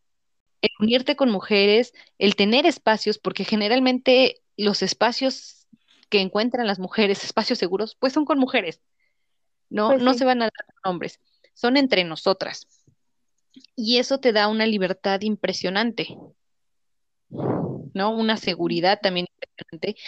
[0.62, 5.66] El unirte con mujeres, el tener espacios, porque generalmente los espacios
[6.08, 8.80] que encuentran las mujeres, espacios seguros, pues son con mujeres,
[9.68, 9.88] ¿no?
[9.88, 10.04] Pues sí.
[10.06, 11.20] No se van a dar con hombres,
[11.58, 12.68] son entre nosotras.
[13.74, 16.16] Y eso te da una libertad impresionante,
[17.28, 18.10] ¿no?
[18.10, 20.00] Una seguridad también impresionante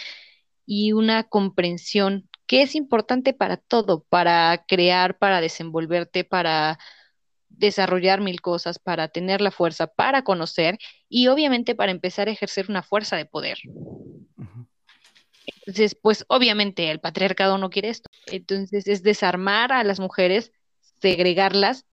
[0.65, 6.79] y una comprensión que es importante para todo, para crear, para desenvolverte, para
[7.49, 10.77] desarrollar mil cosas, para tener la fuerza, para conocer
[11.09, 13.57] y obviamente para empezar a ejercer una fuerza de poder.
[15.45, 18.09] Entonces, pues obviamente el patriarcado no quiere esto.
[18.27, 20.53] Entonces es desarmar a las mujeres,
[21.01, 21.85] segregarlas,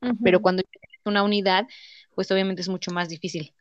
[0.00, 0.18] uh -huh.
[0.22, 1.66] pero cuando tienes una unidad,
[2.14, 3.52] pues obviamente es mucho más difícil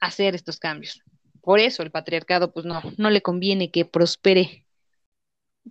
[0.00, 1.02] hacer estos cambios.
[1.42, 4.66] Por eso el patriarcado, pues no, no le conviene que prospere.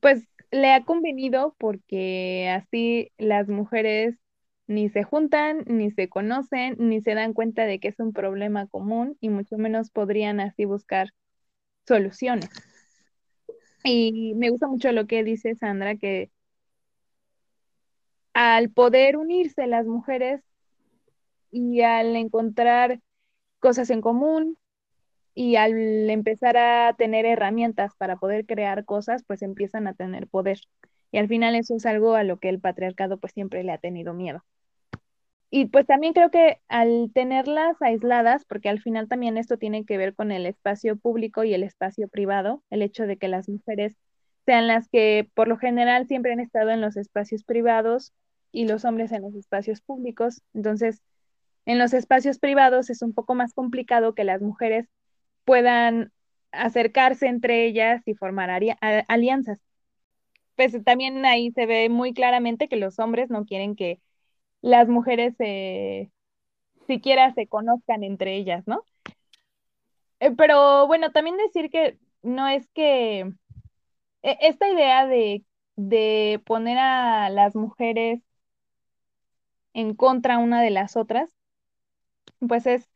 [0.02, 4.15] Pues le ha convenido porque así las mujeres
[4.68, 8.68] ni se juntan, ni se conocen, ni se dan cuenta de que es un problema
[8.68, 11.10] común y mucho menos podrían así buscar
[11.88, 12.50] soluciones.
[13.84, 16.30] Y me gusta mucho lo que dice Sandra, que
[18.41, 20.41] al poder unirse las mujeres
[21.52, 23.02] y al encontrar
[23.60, 24.58] cosas en común
[25.36, 30.60] y al empezar a tener herramientas para poder crear cosas, pues empiezan a tener poder.
[31.12, 33.78] Y al final eso es algo a lo que el patriarcado pues siempre le ha
[33.78, 34.45] tenido miedo
[35.52, 39.97] y pues también creo que al tenerlas aisladas, porque al final también esto tiene que
[39.97, 43.97] ver con el espacio público y el espacio privado, el hecho de que las mujeres
[44.45, 48.13] sean las que por lo general siempre han estado en los espacios privados
[48.52, 50.42] y los hombres en los espacios públicos.
[50.54, 51.02] Entonces,
[51.66, 54.88] en los espacios privados es un poco más complicado que las mujeres
[55.46, 56.12] puedan
[56.52, 58.50] acercarse entre ellas y formar
[59.08, 59.60] alianzas.
[60.56, 64.02] pues también ahí se ve muy claramente que los hombres no quieren que
[64.62, 65.36] las mujeres
[66.88, 68.84] siquiera se conozcan entre ellas, ¿no?
[70.20, 73.22] Eh, pero bueno, también decir que no es que
[74.24, 78.22] e, esta idea de, de poner a las mujeres
[79.73, 81.32] en contra una de las otras,
[82.47, 82.89] pues es,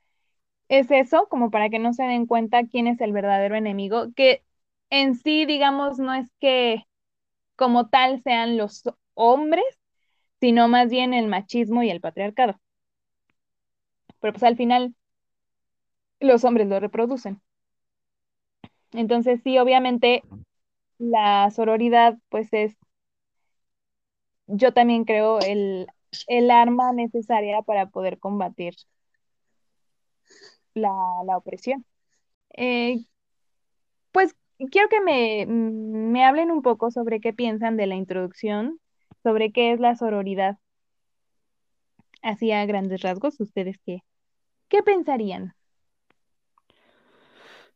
[0.69, 4.43] es eso, como para que no se den cuenta quién es el verdadero enemigo, que
[4.91, 6.85] en sí, digamos, no es que
[7.55, 8.83] como tal sean los
[9.15, 9.65] hombres,
[10.41, 12.59] sino más bien el machismo y el patriarcado.
[14.19, 14.95] Pero pues al final
[16.19, 17.39] los hombres lo reproducen.
[18.93, 20.23] Entonces sí, obviamente
[20.99, 22.77] la sororidad pues es,
[24.47, 25.87] yo también creo, el,
[26.27, 28.75] el arma necesaria para poder combatir
[30.73, 30.91] la,
[31.37, 31.85] opresión.
[32.55, 33.05] Eh,
[34.11, 34.35] pues
[34.71, 38.79] quiero que me, me hablen un poco sobre qué piensan de la introducción,
[39.23, 40.57] sobre qué es la sororidad.
[42.21, 43.99] Así a grandes rasgos, ¿ustedes qué,
[44.69, 45.55] qué pensarían?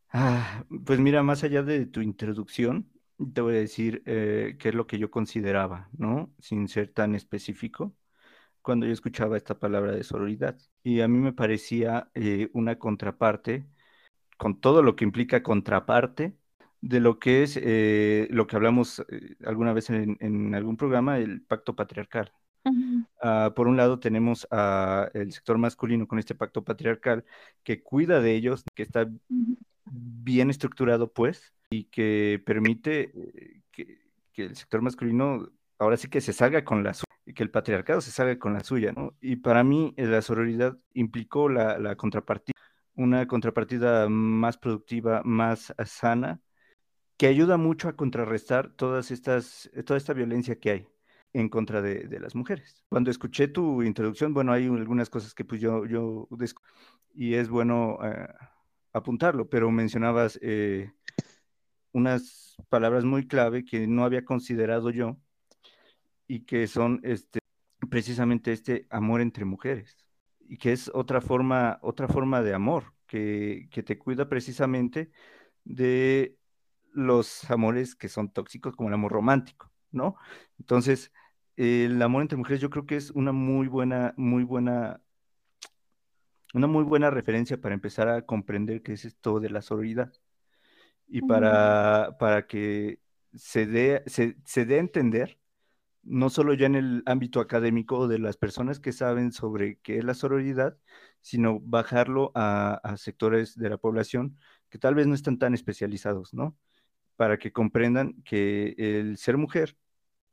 [0.09, 2.89] Ah, pues mira, más allá de tu introducción,
[3.33, 6.33] te voy a decir eh, qué es lo que yo consideraba, ¿no?
[6.39, 7.93] Sin ser tan específico,
[8.67, 10.57] cuando yo escuchaba esta palabra de sororidad.
[10.83, 13.65] Y a mí me parecía eh, una contraparte,
[14.35, 16.35] con todo lo que implica contraparte,
[16.81, 19.05] de lo que es eh, lo que hablamos
[19.45, 22.33] alguna vez en, algún programa, el pacto patriarcal.
[23.21, 27.23] Ah, por un lado tenemos al sector masculino con este pacto patriarcal
[27.63, 29.09] que cuida de ellos, que está
[29.85, 33.97] bien estructurado, pues, y que permite eh, que,
[34.35, 35.49] el sector masculino
[35.79, 38.63] ahora sí que se salga con la suya, que el patriarcado se salga con la
[38.63, 39.15] suya, ¿no?
[39.21, 42.53] Y para mí eh, la sororidad implicó la, contrapartida,
[42.95, 46.41] una contrapartida más productiva, más sana,
[47.17, 50.87] que ayuda mucho a contrarrestar todas estas, toda esta violencia que hay
[51.33, 52.83] en contra de, las mujeres.
[52.89, 56.27] Cuando escuché tu introducción, bueno, hay algunas cosas que pues yo, yo
[57.13, 58.27] y es bueno eh,
[58.93, 60.91] apuntarlo, pero mencionabas eh,
[61.91, 65.17] unas palabras muy clave que no había considerado yo
[66.27, 67.39] y que son este,
[67.89, 69.97] precisamente este amor entre mujeres
[70.39, 75.11] y que es otra forma, otra forma de amor que, que te cuida precisamente
[75.63, 76.37] de
[76.93, 80.15] los amores que son tóxicos como el amor romántico, ¿no?
[80.59, 81.11] Entonces,
[81.55, 85.01] el amor entre mujeres yo creo que es una muy buena, muy buena
[86.53, 90.11] una muy buena referencia para empezar a comprender qué es esto de la sororidad
[91.07, 92.99] y para, para que
[93.35, 95.39] se dé, se, dé a entender,
[96.07, 100.03] no solo ya en el ámbito académico de las personas que saben sobre qué es
[100.03, 100.77] la sororidad,
[101.21, 104.37] sino bajarlo a, sectores de la población
[104.69, 106.57] que tal vez no están tan especializados, ¿no?
[107.15, 109.77] Para que comprendan que el ser mujer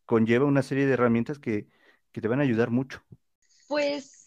[0.07, 1.67] conlleva una serie de herramientas que,
[2.13, 3.03] que te van a ayudar mucho.
[3.69, 4.25] Pues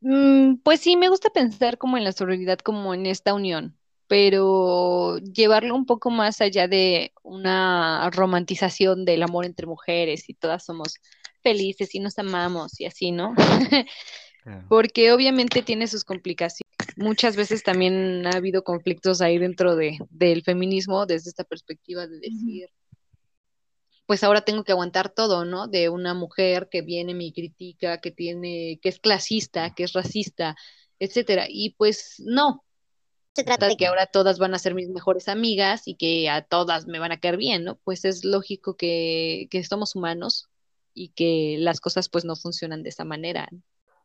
[0.00, 3.76] Mm, pues sí, me gusta pensar como en la sororidad, como en esta unión,
[4.10, 10.64] pero llevarlo un poco más allá de una romantización del amor entre mujeres y todas
[10.64, 10.96] somos
[11.44, 13.36] felices y nos amamos y así, ¿no?
[14.68, 16.74] Porque obviamente tiene sus complicaciones.
[16.96, 22.18] Muchas veces también ha habido conflictos ahí dentro de, del feminismo desde esta perspectiva de
[22.18, 22.68] decir,
[24.06, 25.68] pues ahora tengo que aguantar todo, ¿no?
[25.68, 30.56] De una mujer que viene, me critica, que tiene, que es clasista, que es racista,
[30.98, 31.46] etcétera.
[31.48, 32.64] Y pues no.
[33.34, 36.42] Se trata de que ahora todas van a ser mis mejores amigas y que a
[36.42, 37.76] todas me van a caer bien, ¿no?
[37.84, 40.48] Pues es lógico que, que somos humanos
[40.94, 43.48] y que las cosas pues no funcionan de esa manera.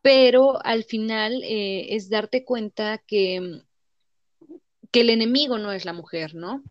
[0.02, 3.62] Pero al final eh, es darte cuenta que,
[4.92, 6.64] que el enemigo no es la mujer, ¿no?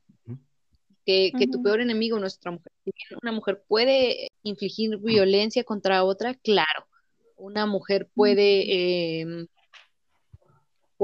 [1.05, 2.73] que, tu peor enemigo no es otra mujer.
[3.23, 6.87] una mujer puede infligir violencia contra otra, claro.
[7.37, 9.49] Una mujer puede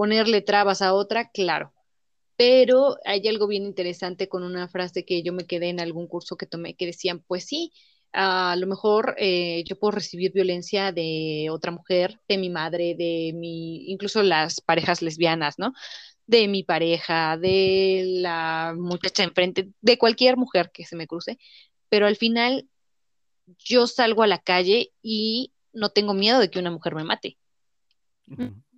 [0.00, 1.74] ponerle trabas a otra, claro.
[2.38, 6.38] Pero hay algo bien interesante con una frase que yo me quedé en algún curso
[6.38, 7.70] que tomé que decían, pues sí,
[8.14, 13.32] a lo mejor eh, yo puedo recibir violencia de otra mujer, de mi madre, de
[13.34, 15.74] mi, incluso las parejas lesbianas, ¿no?
[16.26, 21.38] de mi pareja, de la muchacha enfrente, de cualquier mujer que se me cruce,
[21.90, 22.66] pero al final
[23.58, 27.36] yo salgo a la calle y no tengo miedo de que una mujer me mate.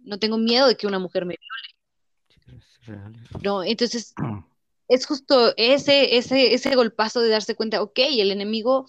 [0.04, 3.12] No tengo miedo de que una mujer me viole.
[3.42, 4.14] No, entonces
[4.88, 8.86] es justo ese, ese, ese golpazo de darse cuenta, ok, el enemigo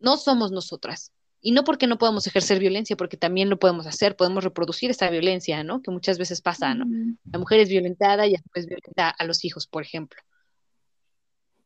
[0.00, 1.12] no somos nosotras.
[1.40, 5.08] Y no porque no podamos ejercer violencia, porque también lo podemos hacer, podemos reproducir esa
[5.08, 5.82] violencia, ¿no?
[5.82, 6.84] Que muchas veces pasa, ¿no?
[7.30, 10.20] La mujer es violentada y después violenta a los hijos, por ejemplo.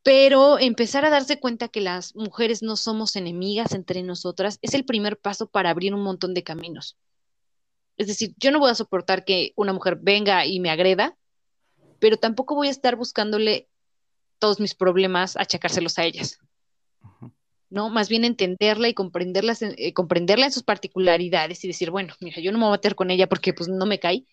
[0.02, 4.84] pero empezar a darse cuenta que las mujeres no somos enemigas entre nosotras es el
[4.84, 6.96] primer paso para abrir un montón de caminos.
[7.96, 11.16] Es decir, yo no voy a soportar que una mujer venga y me agreda,
[11.98, 13.68] pero tampoco voy a estar buscándole
[14.38, 16.38] todos mis problemas, achacárselos a ellas.
[17.72, 17.88] ¿no?
[17.88, 22.52] Más bien entenderla y comprenderlas, eh, comprenderla en sus particularidades y decir, bueno, mira, yo
[22.52, 24.26] no me voy a meter con ella porque pues no me cae,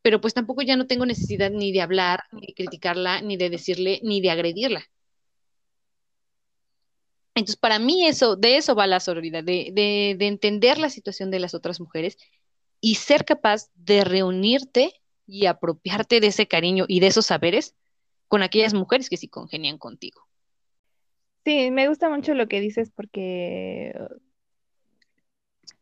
[0.00, 3.50] pero pues tampoco ya no tengo necesidad ni de hablar, ni de criticarla, ni de
[3.50, 4.84] decirle, ni de agredirla.
[7.34, 11.30] Entonces, para mí eso, de eso va la sororidad, de, de, de entender la situación
[11.30, 12.16] de las otras mujeres
[12.80, 14.92] y ser capaz de reunirte
[15.26, 17.74] y apropiarte de ese cariño y de esos saberes
[18.28, 20.22] con aquellas mujeres que sí congenian contigo.
[21.44, 23.94] Sí, me gusta mucho lo que dices porque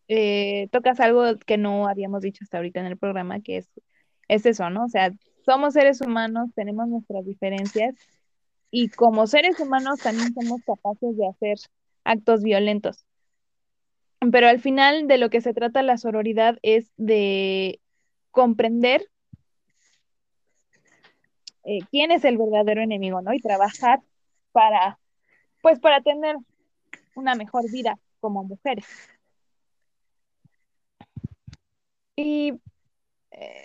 [0.08, 3.68] eh, tocas algo que no habíamos dicho hasta ahorita en el programa, que es,
[4.28, 4.84] es eso, ¿no?
[4.84, 5.12] O sea,
[5.44, 7.94] somos seres humanos, tenemos nuestras diferencias
[8.74, 11.58] y como seres humanos también somos capaces de hacer
[12.04, 13.04] actos violentos.
[14.32, 17.80] Pero al final de lo que se trata la sororidad es de
[18.30, 19.08] comprender
[21.64, 23.34] eh, quién es el verdadero enemigo, ¿no?
[23.34, 24.00] Y trabajar
[24.52, 24.98] para,
[25.60, 26.36] pues, para tener
[27.14, 28.86] una mejor vida como mujeres.
[32.16, 32.54] Y
[33.32, 33.62] eh,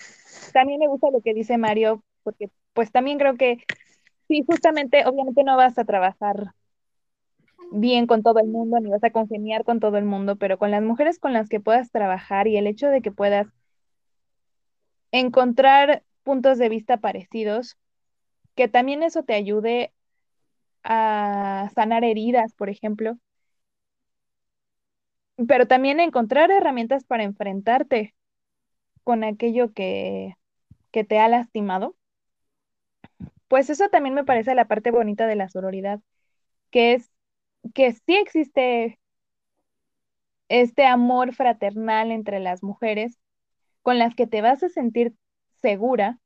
[0.52, 3.64] también me gusta lo que dice Mario, porque pues también creo que
[4.28, 6.54] sí, justamente, obviamente no vas a trabajar
[7.72, 10.70] bien con todo el mundo, ni vas a congeniar con todo el mundo, pero con
[10.72, 13.48] las mujeres con las que puedas trabajar y el hecho de que puedas
[15.12, 17.78] encontrar puntos de vista parecidos,
[18.56, 19.94] que también eso te ayude
[20.84, 23.18] a sanar heridas, por ejemplo,
[25.48, 28.16] pero también encontrar herramientas para enfrentarte
[29.04, 30.36] con aquello que,
[30.92, 31.96] que te ha lastimado.
[33.48, 36.00] Pues eso también me parece la parte bonita de la sororidad,
[36.72, 37.12] que es
[37.74, 39.00] que sí existe
[40.50, 43.18] este amor fraternal entre las mujeres
[43.84, 45.14] con las que te vas a sentir
[45.62, 46.20] segura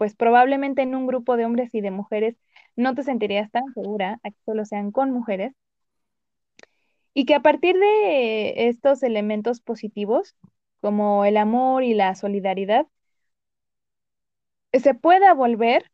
[0.00, 2.34] pues probablemente en un grupo de hombres y de mujeres
[2.74, 5.52] no te sentirías tan segura a que solo sean con mujeres.
[7.12, 10.34] Y que a partir de estos elementos positivos,
[10.80, 12.86] como el amor y la solidaridad,
[14.72, 15.90] se pueda volver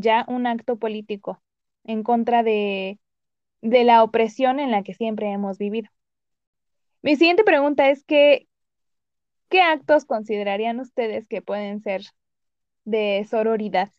[0.00, 1.42] ya un acto político
[1.84, 2.98] en contra de,
[3.62, 5.90] de la opresión en la que siempre hemos vivido.
[7.02, 8.48] Mi siguiente pregunta es que,
[9.48, 12.02] ¿qué actos considerarían ustedes que pueden ser
[12.84, 13.90] de sororidad.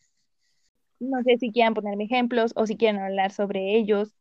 [0.98, 4.16] No sé si quieran ponerme ejemplos o si quieren hablar sobre ellos.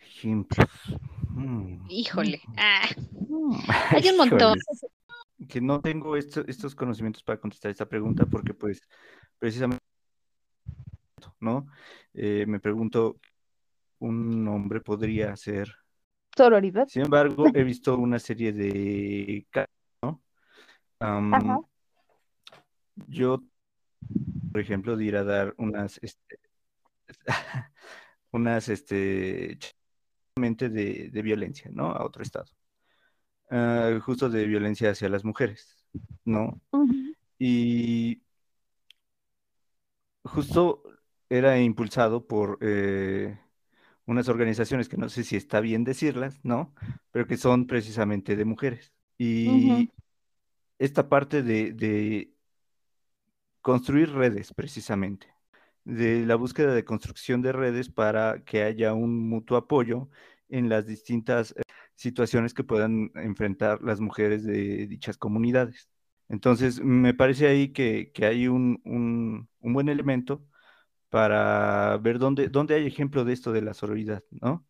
[0.00, 0.70] Ejemplos.
[1.30, 1.86] Mm.
[1.90, 2.40] Híjole.
[2.56, 2.88] Ah.
[3.28, 3.56] Mm.
[3.90, 4.58] Hay un montón.
[5.48, 8.80] Que no tengo estos conocimientos para contestar esta pregunta porque pues
[9.38, 9.84] precisamente,
[11.40, 11.66] ¿no?
[12.14, 13.20] Eh, me pregunto,
[13.98, 15.74] ¿un hombre podría ser
[16.36, 16.86] sororidad?
[16.88, 19.46] Sin embargo, he visto una serie de
[23.08, 23.42] yo,
[24.52, 26.38] por ejemplo, de ir a dar unas, este,
[28.32, 29.58] unas, este,
[30.36, 31.92] de, de violencia, ¿no?
[31.92, 32.46] A otro estado.
[33.50, 35.76] Ah, justo de violencia hacia las mujeres,
[36.24, 36.60] ¿no?
[37.38, 38.22] Y
[40.24, 40.82] justo
[41.28, 43.38] era impulsado por eh,
[44.06, 46.74] unas organizaciones que no sé si está bien decirlas, ¿no?
[47.12, 48.92] Pero que son precisamente de mujeres.
[49.18, 49.90] Y
[50.78, 52.32] esta parte de,
[53.62, 55.28] construir redes, precisamente,
[55.84, 60.08] de la búsqueda de construcción de redes para que haya un mutuo apoyo
[60.48, 61.62] en las distintas eh,
[61.96, 65.90] situaciones que puedan enfrentar las mujeres de dichas comunidades.
[66.28, 68.80] Entonces, me parece ahí que, hay un,
[69.60, 70.44] buen elemento
[71.10, 74.66] para ver dónde, dónde hay ejemplo de esto de la sororidad, ¿no?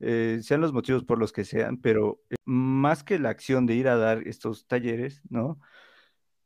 [0.00, 3.74] Eh, sean los motivos por los que sean, pero eh, más que la acción de
[3.74, 5.60] ir a dar estos talleres, ¿no?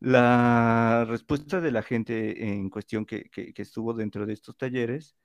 [0.00, 5.16] La respuesta de la gente en cuestión que, estuvo dentro de estos talleres,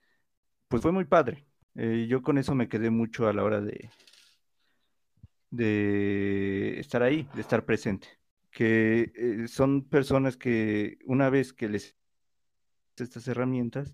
[0.67, 1.47] pues fue muy padre.
[1.75, 3.89] Eh, yo con eso me quedé mucho a la hora de,
[5.49, 8.07] de estar ahí, de estar presente.
[8.51, 11.97] Que son personas que una vez que les
[13.03, 13.93] estas herramientas,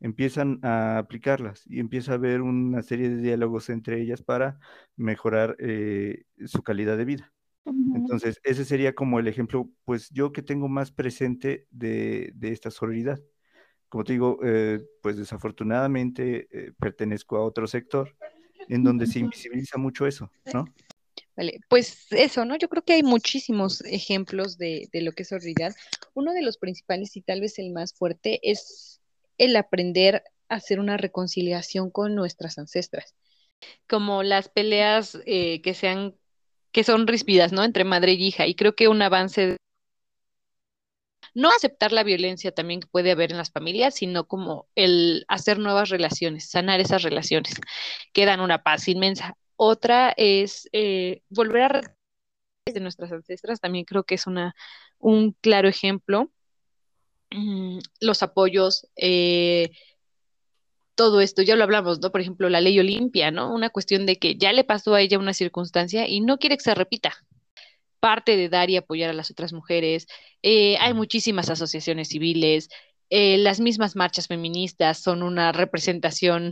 [0.00, 4.58] empiezan a aplicarlas y empieza a haber una serie de diálogos entre ellas para
[4.96, 7.32] mejorar eh, su calidad de vida.
[7.64, 13.20] Entonces, ese sería como el ejemplo, pues yo que tengo más presente de, esta sororidad.
[13.88, 18.16] Como te digo, eh, pues desafortunadamente eh, pertenezco a otro sector
[18.68, 20.64] en donde se invisibiliza mucho eso, ¿no?
[21.36, 22.56] Vale, pues eso, ¿no?
[22.56, 25.74] Yo creo que hay muchísimos ejemplos de, de lo que es sororidad.
[26.14, 29.00] uno de los principales y tal vez el más fuerte es
[29.38, 33.14] el aprender a hacer una reconciliación con nuestras ancestras.
[33.88, 36.14] Como las peleas eh, que sean,
[36.70, 37.64] que son ríspidas, ¿no?
[37.64, 38.46] Entre madre y hija.
[38.46, 39.56] Y creo que un avance
[41.34, 45.58] no aceptar la violencia también que puede haber en las familias, sino como el hacer
[45.58, 47.54] nuevas relaciones, sanar esas relaciones,
[48.12, 49.36] que dan una paz inmensa.
[49.64, 51.80] Otra es eh, volver a
[52.66, 54.56] de nuestras ancestras, también creo que es una,
[54.98, 56.32] un claro ejemplo.
[57.30, 59.70] Mm, los apoyos, eh,
[60.96, 62.10] todo esto, ya lo hablamos, ¿no?
[62.10, 63.54] Por ejemplo, la ley Olimpia, ¿no?
[63.54, 66.64] Una cuestión de que ya le pasó a ella una circunstancia y no quiere que
[66.64, 67.12] se repita.
[68.00, 70.08] Parte de dar y apoyar a las otras mujeres.
[70.42, 72.68] Eh, hay muchísimas asociaciones civiles.
[73.10, 76.50] Eh, las mismas marchas feministas son una representación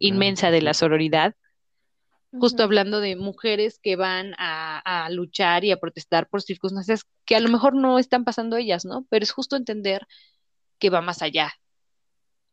[0.00, 1.36] inmensa de la sororidad
[2.32, 7.36] justo hablando de mujeres que van a, a luchar y a protestar por circunstancias que
[7.36, 9.06] a lo mejor no están pasando ellas, ¿no?
[9.10, 10.06] Pero es justo entender
[10.78, 11.52] que va más allá,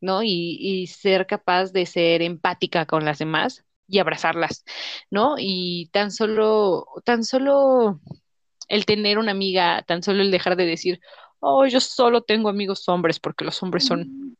[0.01, 0.23] ¿no?
[0.23, 4.65] Y, y ser capaz de ser empática con las demás y abrazarlas,
[5.09, 5.35] ¿no?
[5.37, 8.01] Y tan solo, tan solo
[8.67, 10.99] el tener una amiga, tan solo el dejar de decir,
[11.39, 14.35] oh, yo solo tengo amigos hombres porque los hombres son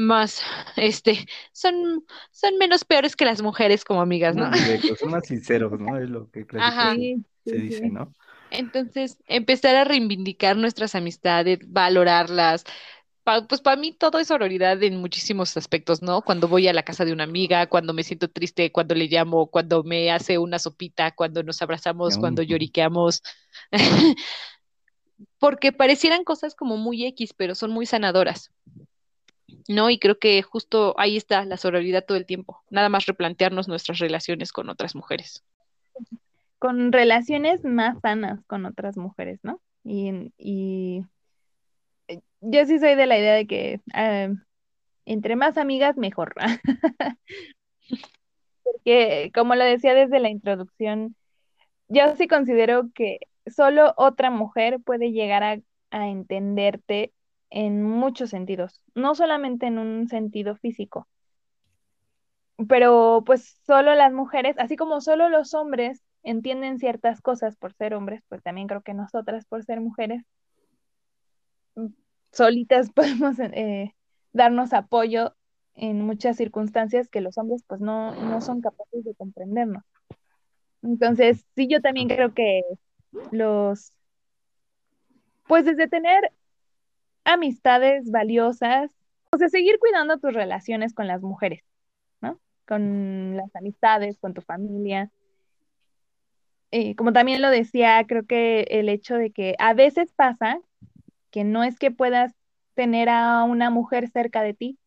[0.00, 0.42] más,
[0.76, 4.50] este, son, son menos peores que las mujeres como amigas, ¿no?
[4.98, 5.96] Son más sinceros, ¿no?
[5.98, 6.94] Es lo que Ajá.
[6.94, 7.90] Sí, se sí, dice.
[7.90, 8.14] ¿no?
[8.50, 12.64] Entonces, empezar a reivindicar nuestras amistades, valorarlas.
[13.24, 16.22] Pa- pues para mí todo es sororidad en muchísimos aspectos, ¿no?
[16.22, 19.48] Cuando voy a la casa de una amiga, cuando me siento triste, cuando le llamo,
[19.50, 23.22] cuando me hace una sopita, cuando nos abrazamos, cuando lloriqueamos.
[25.38, 28.52] Porque parecieran cosas como muy X, pero son muy sanadoras,
[29.70, 29.88] ¿no?
[29.88, 32.62] Y creo que justo ahí está la sororidad todo el tiempo.
[32.70, 35.44] Nada más replantearnos nuestras relaciones con otras mujeres.
[36.58, 39.60] Con relaciones más sanas con otras mujeres, ¿no?
[39.84, 41.04] Y, y
[42.08, 44.34] eh, yo sí soy de la idea de que eh,
[45.06, 46.34] entre más amigas, mejor.
[48.64, 51.14] Porque, como lo decía desde la introducción,
[51.88, 55.58] yo sí considero que solo otra mujer puede llegar a,
[55.90, 57.12] a entenderte
[57.50, 61.08] en muchos sentidos, no solamente en un sentido físico,
[62.68, 67.94] pero pues solo las mujeres, así como solo los hombres entienden ciertas cosas por ser
[67.94, 70.22] hombres, pues también creo que nosotras por ser mujeres,
[71.74, 71.86] mm,
[72.32, 73.94] solitas podemos eh,
[74.32, 75.34] darnos apoyo
[75.74, 79.84] en muchas circunstancias que los hombres pues no, no son capaces de comprendernos.
[80.82, 82.62] Entonces, sí, yo también creo que
[83.30, 83.92] los,
[85.46, 86.32] pues desde tener
[87.30, 88.90] amistades valiosas,
[89.32, 91.62] o sea, seguir cuidando tus relaciones con las mujeres,
[92.20, 92.40] ¿no?
[92.66, 95.10] Con las amistades, con tu familia.
[96.72, 100.60] Eh, como también lo decía, creo que el hecho de que a veces pasa
[101.30, 102.34] que no es que puedas
[102.74, 104.78] tener a una mujer cerca de ti,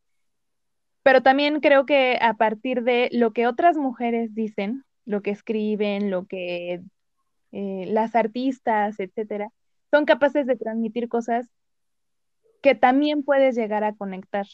[1.03, 6.09] pero también creo que a partir de lo que otras mujeres dicen, lo que escriben,
[6.09, 6.81] lo que
[7.51, 9.49] eh, las artistas, etcétera,
[9.91, 11.47] son capaces de transmitir cosas
[12.63, 14.47] que también puedes llegar a conectar.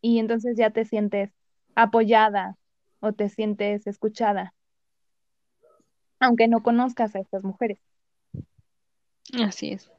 [0.00, 1.30] Y entonces ya te sientes
[1.74, 2.56] apoyada
[3.00, 4.54] o te sientes escuchada,
[6.20, 7.80] aunque no conozcas a estas mujeres.
[9.44, 9.90] Así es.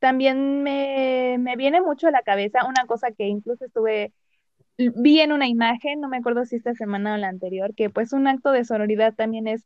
[0.00, 4.12] También me, me viene mucho a la cabeza una cosa que incluso estuve,
[4.76, 8.12] vi en una imagen, no me acuerdo si esta semana o la anterior, que pues
[8.12, 9.64] un acto de sororidad también es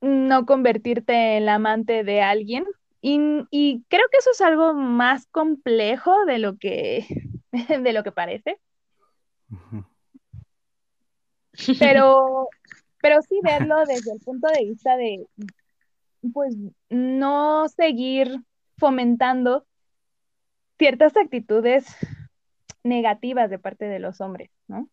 [0.00, 2.64] no convertirte en la amante de alguien.
[3.00, 3.18] Y,
[3.50, 7.06] y creo que eso es algo más complejo de lo que,
[7.82, 8.60] de lo que parece.
[11.78, 12.48] Pero,
[13.00, 15.26] pero sí verlo desde el punto de vista de,
[16.32, 16.56] pues,
[16.88, 18.40] no seguir
[18.78, 19.66] fomentando
[20.78, 21.86] ciertas actitudes
[22.82, 24.88] negativas de parte de los hombres, ¿no?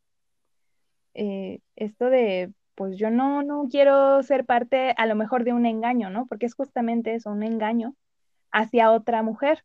[1.13, 5.65] Eh, esto de, pues yo no, no quiero ser parte a lo mejor de un
[5.65, 6.27] engaño, ¿no?
[6.27, 7.95] Porque es justamente eso, un engaño
[8.51, 9.63] hacia otra mujer.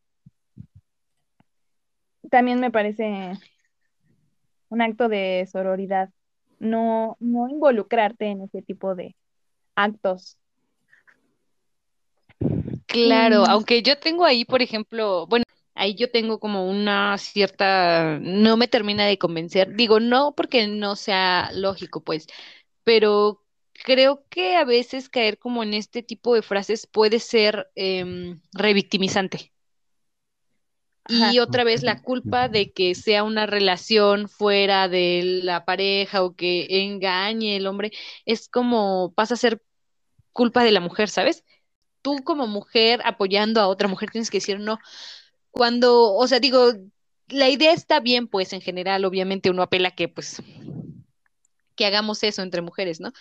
[2.30, 3.32] También me parece
[4.70, 6.08] un acto de sororidad,
[6.58, 9.14] no, no involucrarte en ese tipo de
[9.74, 10.38] actos.
[12.86, 13.50] Claro, Mm.
[13.50, 15.44] aunque yo tengo ahí, por ejemplo, bueno,
[15.74, 20.96] ahí yo tengo como una cierta, no me termina de convencer, digo, no porque no
[20.96, 22.26] sea lógico, pues,
[22.84, 28.40] pero creo que a veces caer como en este tipo de frases puede ser em,
[28.52, 29.52] revictimizante.
[31.08, 36.36] Y otra vez la culpa de que sea una relación fuera de la pareja o
[36.36, 37.90] que engañe el hombre,
[38.24, 39.60] es como pasa a ser
[40.32, 41.44] culpa de la mujer, ¿sabes?
[42.02, 44.78] tú como mujer apoyando a otra mujer tienes que decir no.
[45.50, 46.72] Cuando, o sea, digo,
[47.28, 50.42] la idea está bien, pues en general, obviamente uno apela que pues
[51.74, 53.12] que hagamos eso entre mujeres, ¿no?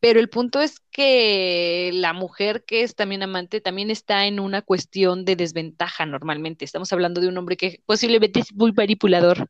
[0.00, 4.62] Pero el punto es que la mujer que es también amante también está en una
[4.62, 6.64] cuestión de desventaja normalmente.
[6.64, 9.48] Estamos hablando de un hombre que posiblemente es muy manipulador.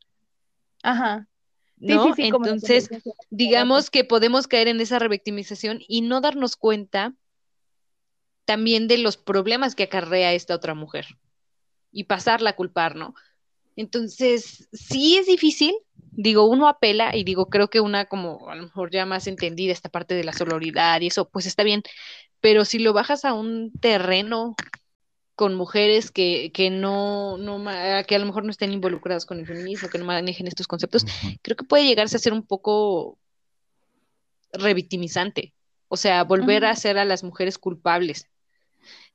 [0.83, 1.29] Ajá.
[1.77, 2.05] ¿no?
[2.05, 2.91] sí, sí, Entonces,
[3.31, 7.15] digamos que podemos caer en esa revictimización y no darnos cuenta
[8.45, 11.07] también de los problemas que acarrea esta otra mujer
[11.93, 13.15] y pasarla a culpar, ¿no?
[13.77, 15.75] Entonces, sí es difícil,
[16.13, 19.73] digo, uno apela y digo, creo que una como a lo mejor ya más entendida
[19.73, 21.83] esta parte de la sororidad y eso, pues está bien,
[22.41, 24.55] pero si lo bajas a un terreno
[25.35, 27.65] con mujeres que, que no, no,
[28.07, 31.07] que a lo mejor no estén involucradas con el feminismo, que no manejen estos conceptos,
[31.43, 33.19] creo que puede llegarse a ser un poco
[34.53, 35.53] revictimizante,
[35.87, 38.27] o sea, volver a hacer a las mujeres culpables.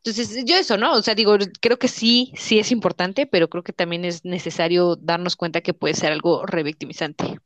[0.05, 0.93] Entonces, yo eso, ¿no?
[0.93, 4.97] O sea, digo, creo que sí, sí es importante, pero creo que también es necesario
[4.97, 7.39] darnos cuenta que puede ser algo revictimizante.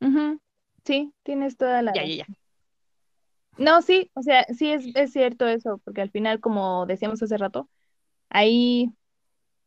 [0.00, 0.40] Ujú.
[0.84, 2.26] Sí, tienes toda la Ya, ya, ya.
[3.58, 7.36] No, sí, o sea, sí es, es cierto eso, porque al final, como decíamos hace
[7.38, 7.68] rato,
[8.30, 8.90] ahí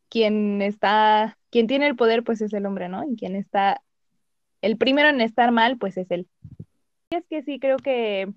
[0.10, 3.04] quien está, quien tiene el poder, pues es el hombre, ¿no?
[3.10, 3.82] Y quien está,
[4.62, 6.28] el primero en estar mal, pues es él.
[7.12, 8.34] Y es que sí, creo que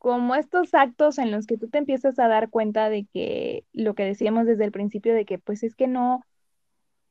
[0.00, 3.94] como estos actos en los que tú te empiezas a dar cuenta de que lo
[3.94, 6.24] que decíamos desde el principio, de que pues es que no,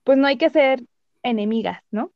[0.04, 0.84] pues no hay que ser
[1.22, 2.12] enemigas, ¿no?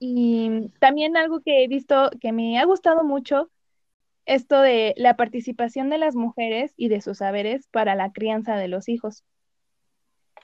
[0.00, 3.52] Y también algo que he visto que me ha gustado mucho,
[4.26, 8.66] esto de la participación de las mujeres y de sus saberes para la crianza de
[8.66, 9.22] los hijos,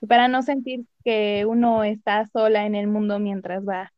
[0.09, 3.93] para no sentir que uno está sola en el mundo mientras va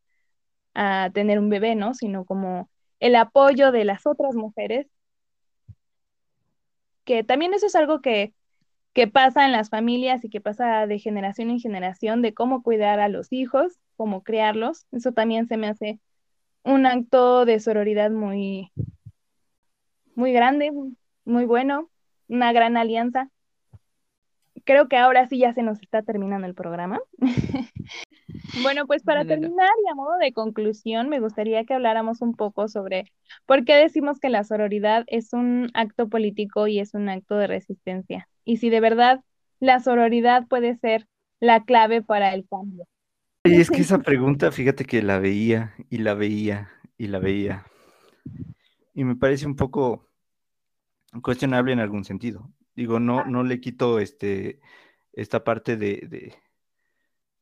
[0.73, 1.93] a tener un bebé, ¿no?
[1.93, 2.71] Sino como
[3.07, 4.89] el apoyo de las otras mujeres,
[7.05, 8.35] que también eso es algo que,
[8.93, 12.99] que pasa en las familias y que pasa de generación en generación, de cómo cuidar
[12.99, 14.87] a los hijos, cómo criarlos.
[14.91, 16.01] Eso también se me hace
[16.65, 18.73] un acto de sororidad muy,
[20.17, 20.73] muy grande,
[21.25, 21.89] muy bueno,
[22.29, 23.31] una gran alianza.
[24.65, 27.01] Creo que ahora sí ya se nos está terminando el programa.
[28.63, 32.69] Bueno, pues para terminar y a modo de conclusión, me gustaría que habláramos un poco
[32.69, 33.13] sobre
[33.45, 37.47] por qué decimos que la sororidad es un acto político y es un acto de
[37.47, 38.29] resistencia.
[38.45, 39.21] Y si de verdad
[39.61, 41.07] la sororidad puede ser
[41.41, 42.87] la clave para el cambio.
[43.45, 47.65] Y es que esa pregunta, fíjate que la veía y la veía y la veía.
[48.95, 50.09] Y me parece un poco
[51.23, 52.51] cuestionable en algún sentido.
[52.75, 54.61] Digo, no, no le quito este,
[55.13, 56.35] esta parte de, de,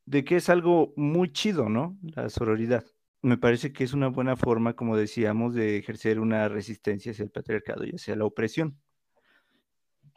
[0.07, 1.99] de que es algo muy chido, ¿no?
[2.15, 2.85] La sororidad.
[3.23, 7.31] Me parece que es una buena forma, como decíamos, de ejercer una resistencia hacia el
[7.31, 8.79] patriarcado y hacia la opresión.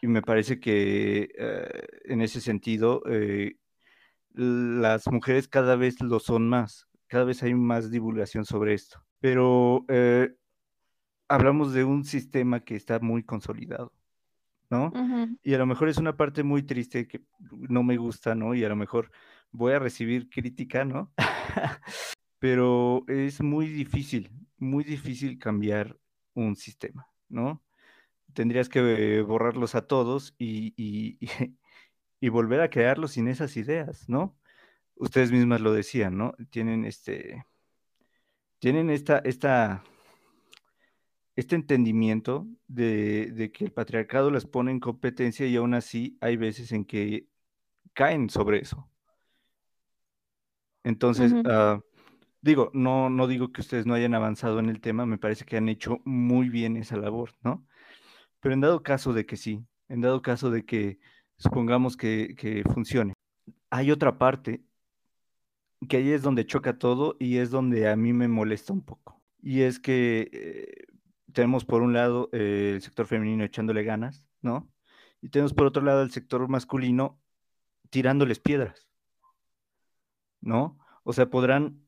[0.01, 3.55] Y me parece que eh, en ese sentido, eh,
[4.33, 9.03] las mujeres cada vez lo son más, cada vez hay más divulgación sobre esto.
[9.19, 10.35] Pero eh,
[11.27, 13.93] hablamos de un sistema que está muy consolidado,
[14.69, 14.87] ¿no?
[14.87, 15.37] Ujú.
[15.43, 18.53] Y a lo mejor es una parte muy triste que no me gusta, ¿no?
[18.53, 19.11] Y a lo mejor
[19.51, 21.11] voy a recibir crítica, ¿no?
[22.39, 25.97] Pero es muy difícil, muy difícil cambiar
[26.33, 27.63] un sistema, ¿no?
[28.33, 31.29] Tendrías que borrarlos a todos y, y, y,
[32.19, 34.37] y volver a crearlos sin esas ideas, ¿no?
[34.95, 36.35] Ustedes mismas lo decían, ¿no?
[36.49, 37.45] Tienen este,
[38.59, 39.83] tienen esta, esta,
[41.35, 46.37] este entendimiento de, de que el patriarcado las pone en competencia y aún así hay
[46.37, 47.27] veces en que
[47.93, 48.89] caen sobre eso.
[50.87, 51.81] Entonces, ah,
[52.39, 55.57] digo, no, no digo que ustedes no hayan avanzado en el tema, me parece que
[55.57, 57.67] han hecho muy bien esa labor, ¿no?
[58.39, 60.97] Pero en dado caso de que sí, en dado caso de que
[61.37, 63.11] supongamos que, que funcione,
[63.69, 64.63] hay otra parte
[65.89, 69.21] que ahí es donde choca todo y es donde a mí me molesta un poco.
[69.41, 70.85] Y es que eh,
[71.33, 74.71] tenemos por un lado eh, el sector femenino echándole ganas, ¿no?
[75.21, 77.19] Y tenemos por otro lado el sector masculino
[77.89, 78.86] tirándoles piedras,
[80.41, 80.79] ¿no?
[81.03, 81.81] O sea, podrán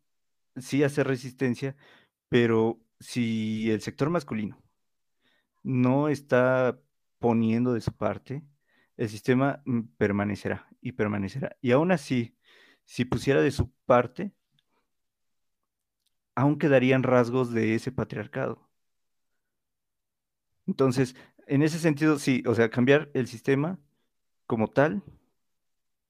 [0.58, 1.76] sí hacer resistencia,
[2.30, 4.62] pero si el sector masculino
[5.64, 6.80] no está
[7.20, 8.44] poniendo de su parte,
[8.98, 11.58] el sistema mm, permanecerá y permanecerá.
[11.62, 12.36] Y aún así,
[12.86, 14.34] si pusiera de su parte,
[16.36, 18.70] aún quedarían rasgos de ese patriarcado.
[20.68, 21.16] Entonces,
[21.48, 23.80] en ese sentido, sí, o sea, cambiar el sistema
[24.48, 25.04] como tal,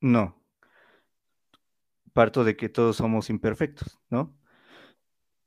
[0.02, 0.39] no.
[2.14, 4.36] Parto de que todos somos imperfectos, ¿no?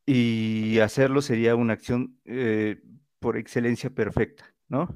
[0.06, 2.82] Y hacerlo sería una acción eh,
[3.20, 4.88] por excelencia perfecta, ¿no?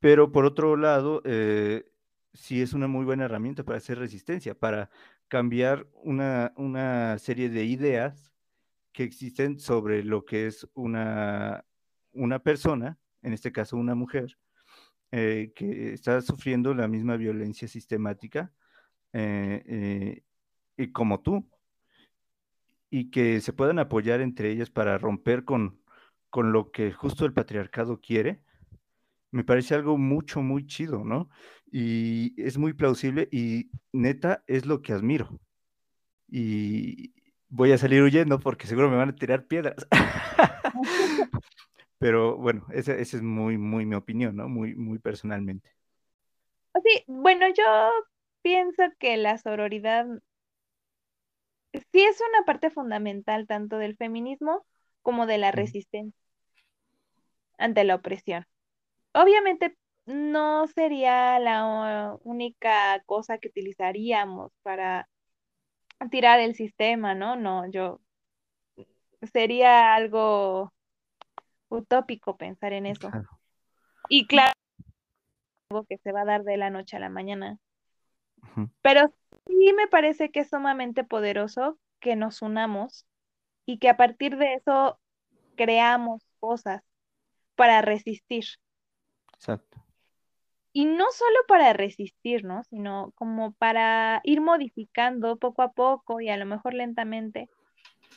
[0.00, 1.84] Pero por otro lado, eh,
[2.32, 4.90] sí es una muy buena herramienta para hacer resistencia, para
[5.28, 8.32] cambiar una, una serie de ideas
[8.92, 11.64] que existen sobre lo que es una,
[12.12, 14.38] una persona, en este caso una mujer,
[15.10, 18.52] eh, que está sufriendo la misma violencia sistemática
[20.76, 21.48] y como tú,
[22.90, 25.80] y que se puedan apoyar entre ellas para romper con,
[26.30, 28.40] con lo que justo el patriarcado quiere,
[29.30, 31.28] me parece algo mucho, muy chido, ¿no?
[31.72, 35.40] Y es muy plausible y neta es lo que admiro.
[36.28, 37.12] Y
[37.48, 39.88] voy a salir huyendo porque seguro me van a tirar piedras.
[41.98, 44.48] Pero bueno, esa, esa es muy, muy mi opinión, ¿no?
[44.48, 45.68] Muy, muy personalmente.
[46.84, 47.90] Sí, bueno, yo
[48.42, 50.06] pienso que la sororidad
[51.92, 54.64] sí es una parte fundamental tanto del feminismo
[55.02, 56.18] como de la resistencia
[57.58, 58.46] ante la opresión.
[59.12, 65.08] Obviamente no sería la única cosa que utilizaríamos para
[66.10, 67.36] tirar el sistema, ¿no?
[67.36, 68.00] No, yo
[69.32, 70.72] sería algo
[71.68, 73.10] utópico pensar en eso.
[73.10, 73.28] Claro.
[74.08, 74.52] Y claro,
[75.70, 77.58] algo que se va a dar de la noche a la mañana.
[78.42, 78.68] Ujú.
[78.82, 79.14] Pero
[79.46, 83.06] sí me parece que es sumamente poderoso que nos unamos
[83.66, 84.98] y que a partir de eso
[85.56, 86.82] creamos cosas
[87.54, 88.44] para resistir.
[89.32, 89.84] Exacto.
[90.72, 92.64] Y no solo para resistir, ¿no?
[92.64, 97.48] Sino como para ir modificando poco a poco y a lo mejor lentamente.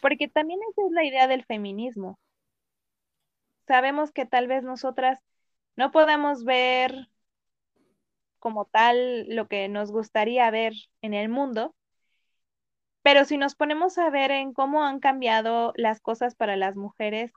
[0.01, 2.19] Porque también esa es la idea del feminismo.
[3.67, 5.19] Sabemos que tal vez nosotras
[5.75, 7.09] no podamos ver
[8.39, 11.75] como tal lo que nos gustaría ver en el mundo,
[13.01, 17.31] pero si nos ponemos a ver en cómo han cambiado las cosas para las mujeres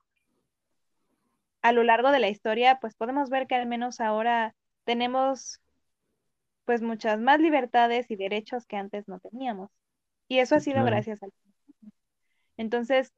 [1.62, 5.60] a lo largo de la historia, pues podemos ver que al menos ahora tenemos
[6.64, 9.70] pues muchas más libertades y derechos que antes no teníamos.
[10.28, 10.90] Y eso ha sido claro.
[10.90, 11.32] gracias al.
[12.56, 13.12] Entonces,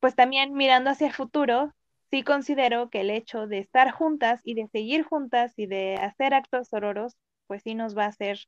[0.00, 1.74] pues también mirando hacia el futuro,
[2.10, 6.34] sí considero que el hecho de estar juntas y de seguir juntas y de hacer
[6.34, 8.38] actos sororos, pues sí nos va a hacer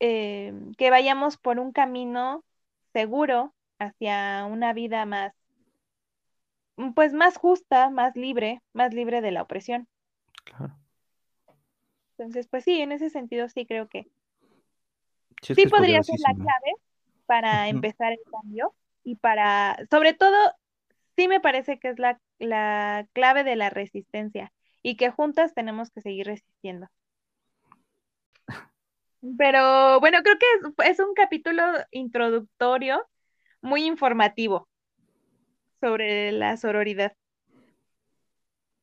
[0.00, 2.44] eh, que vayamos por un camino
[2.92, 5.32] seguro hacia una vida más,
[6.94, 9.88] pues más justa, más libre, más libre de la opresión.
[10.44, 10.76] Claro.
[12.16, 14.06] Entonces, pues sí, en ese sentido sí creo que
[15.42, 16.74] Sí, podría ser la clave
[17.26, 20.36] para empezar el cambio y para, sobre todo,
[21.16, 24.52] sí me parece que es la, la clave de la resistencia
[24.82, 26.88] y que juntas tenemos que seguir resistiendo.
[29.38, 33.06] Pero bueno, creo que es, un capítulo introductorio
[33.62, 34.68] muy informativo
[35.80, 37.14] sobre la sororidad.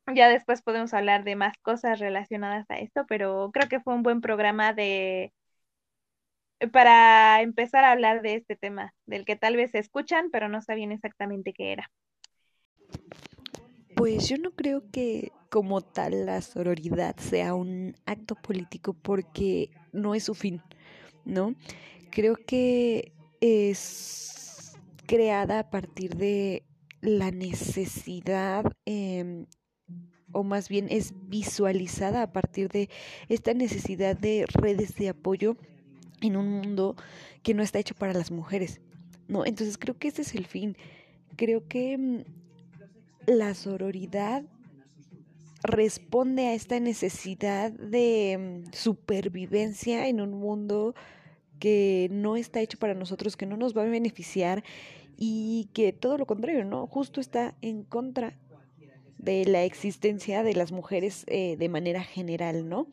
[0.07, 4.03] Ya después podemos hablar de más cosas relacionadas a esto, pero creo que fue un
[4.03, 5.31] buen programa de
[6.71, 10.91] para empezar a hablar de este tema, del que tal vez escuchan, pero no sabían
[10.91, 11.91] exactamente qué era.
[13.95, 20.15] Pues yo no creo que como tal la sororidad sea un acto político porque no
[20.15, 20.61] es su fin,
[21.25, 21.55] ¿no?
[22.09, 23.11] Creo que
[23.41, 24.73] es
[25.05, 26.63] creada a partir de
[27.01, 29.45] la necesidad, eh,
[30.31, 32.89] o más bien es visualizada a partir de
[33.27, 35.57] esta necesidad de redes de apoyo
[36.21, 36.95] en un mundo
[37.43, 38.79] que no está hecho para las mujeres,
[39.27, 39.45] ¿no?
[39.45, 40.77] Entonces creo que ese es el fin.
[41.35, 42.23] Creo que mm,
[43.27, 44.43] la sororidad
[45.63, 50.95] responde a esta necesidad de mm, supervivencia en un mundo
[51.59, 54.63] que no está hecho para nosotros, que no nos va a beneficiar
[55.17, 56.87] y que todo lo contrario, ¿no?
[56.87, 58.35] Justo está en contra
[59.19, 62.87] de la existencia de las mujeres eh, de manera general, ¿no?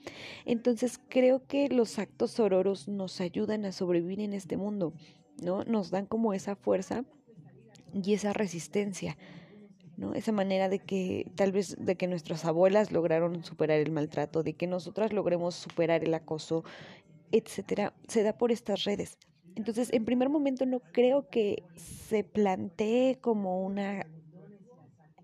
[0.44, 4.92] Entonces creo que los actos sororos nos ayudan a sobrevivir en este mundo,
[5.42, 5.64] ¿no?
[5.64, 7.04] Nos dan como esa fuerza
[7.94, 9.16] y esa resistencia,
[9.99, 10.14] ¿no?
[10.14, 14.55] Esa manera de que tal vez de que nuestras abuelas lograron superar el maltrato, de
[14.55, 16.64] que nosotras logremos superar el acoso,
[17.32, 19.18] etcétera, se da por estas redes.
[19.57, 24.07] Entonces, en primer momento no creo que se plantee como una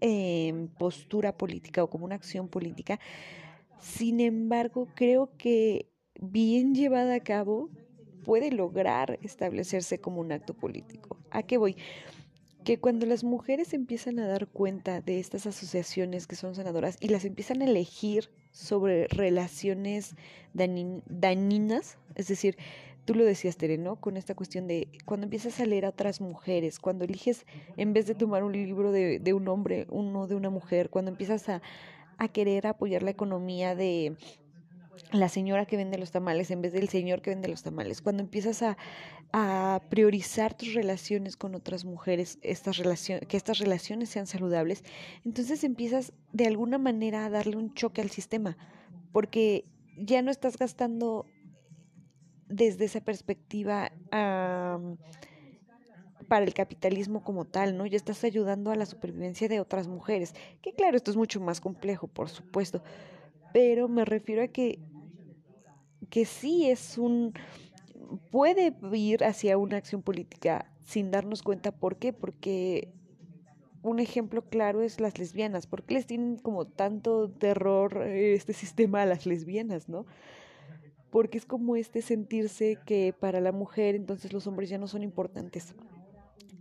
[0.01, 2.99] eh, postura política o como una acción política.
[3.79, 5.89] Sin embargo, creo que
[6.21, 7.71] bien llevada a cabo
[8.25, 11.17] puede lograr establecerse como un acto político.
[11.31, 11.77] ¿A qué voy?
[12.65, 17.09] Que cuando las mujeres empiezan a dar cuenta de estas asociaciones que son sanadoras y
[17.09, 20.17] las empiezan a elegir sobre relaciones
[20.55, 22.57] dañin- dañinas, es decir,
[23.05, 23.97] tú lo decías, Tere, ¿no?
[23.97, 27.45] Con esta cuestión de cuando empiezas a leer a otras mujeres, cuando eliges,
[27.77, 31.11] en vez de tomar un libro de, de un hombre, uno de una mujer, cuando
[31.11, 31.61] empiezas a,
[32.17, 34.17] a querer apoyar la economía de
[35.13, 38.23] la señora que vende los tamales en vez del señor que vende los tamales, cuando
[38.23, 38.79] empiezas a,
[39.37, 42.81] a priorizar tus relaciones con otras mujeres, estas
[43.27, 44.85] que estas relaciones sean saludables,
[45.25, 48.57] entonces empiezas de alguna manera a darle un choque al sistema,
[49.11, 49.65] porque
[49.97, 51.27] ya no estás gastando
[52.49, 53.91] desde esa perspectiva
[56.29, 57.87] para el capitalismo como tal, ¿no?
[57.87, 60.33] Ya estás ayudando a la supervivencia de otras mujeres,
[60.63, 62.85] que claro, esto es mucho más complejo, por supuesto,
[63.53, 64.79] pero me refiero a que,
[66.09, 67.35] que sí es un,
[68.31, 72.93] puede ir hacia una acción política sin darnos cuenta por qué, porque
[73.83, 78.53] un ejemplo claro es las lesbianas, ¿por qué les tienen como tanto terror eh, este
[78.53, 80.07] sistema a las lesbianas, ¿no?
[81.11, 85.03] Porque es como este sentirse que para la mujer entonces los hombres ya no son
[85.03, 85.75] importantes.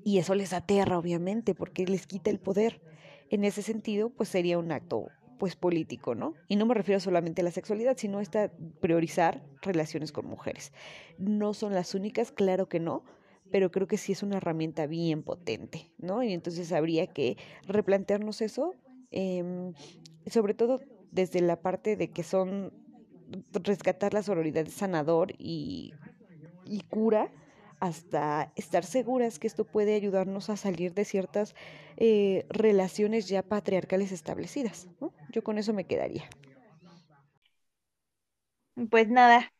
[0.04, 2.82] Y eso les aterra, obviamente, porque les quita el poder.
[3.30, 5.08] En ese sentido, pues sería un acto
[5.38, 6.34] pues político, ¿no?
[6.48, 10.72] Y no me refiero solamente a la sexualidad, sino a priorizar relaciones con mujeres.
[11.18, 13.04] No son las únicas, claro que no,
[13.52, 16.24] pero creo que sí es una herramienta bien potente, ¿no?
[16.24, 18.74] Y entonces habría que replantearnos eso,
[19.12, 19.74] em,
[20.28, 20.82] sobre todo
[21.12, 22.74] desde la parte de que son
[23.52, 25.94] rescatar la sororidad sanador y,
[26.66, 27.32] y cura
[27.84, 31.54] hasta estar seguras que esto puede ayudarnos a salir de ciertas
[31.98, 34.88] eh, relaciones ya patriarcales establecidas.
[35.02, 35.14] ¿no?
[35.34, 36.24] Yo con eso me quedaría.
[38.90, 39.52] Pues nada,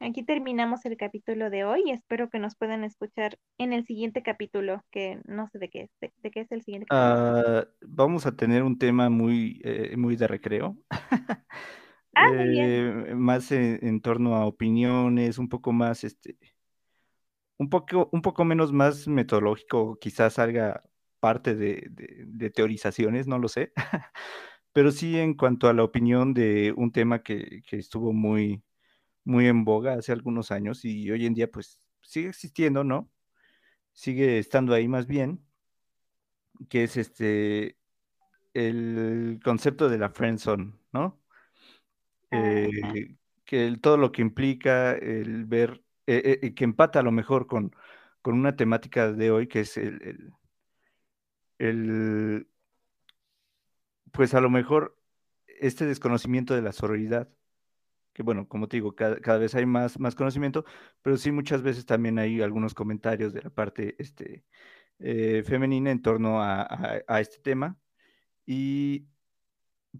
[0.00, 4.22] aquí terminamos el capítulo de hoy y espero que nos puedan escuchar en el siguiente
[4.22, 7.20] capítulo, que no sé de qué es, de, de qué es el siguiente capítulo.
[7.30, 10.76] Ah, vamos a tener un tema muy, eh, muy de recreo.
[12.14, 12.76] Ah, muy bien.
[13.08, 16.36] Eh, más en, en torno a opiniones, un poco más, este,
[17.58, 20.82] un poco, un poco menos más metodológico, quizás salga
[21.20, 23.72] parte de, de- de teorizaciones, no lo sé.
[24.72, 28.64] Pero sí en cuanto a la opinión de un tema que, que estuvo muy,
[29.24, 33.10] muy en boga hace algunos años y hoy en día pues sigue existiendo, ¿no?
[33.92, 35.46] Sigue estando ahí más bien,
[36.68, 37.78] que es este,
[38.54, 41.22] el concepto de la friendzone, ¿no?
[42.30, 42.92] Ajá.
[42.94, 47.12] eh, que el- todo lo que implica el ver, eh, eh, que empata a lo
[47.12, 47.74] mejor con,
[48.22, 50.32] con una temática de hoy, que es el,
[51.58, 52.46] el-
[54.12, 54.98] pues a lo mejor
[55.46, 57.28] este desconocimiento de la sororidad,
[58.14, 60.64] que bueno, como te digo, cada, cada vez hay más, más conocimiento,
[61.02, 64.44] pero sí muchas veces también hay algunos comentarios de la parte este,
[65.00, 66.62] eh, femenina en torno a-
[67.08, 67.78] a este tema
[68.46, 69.06] y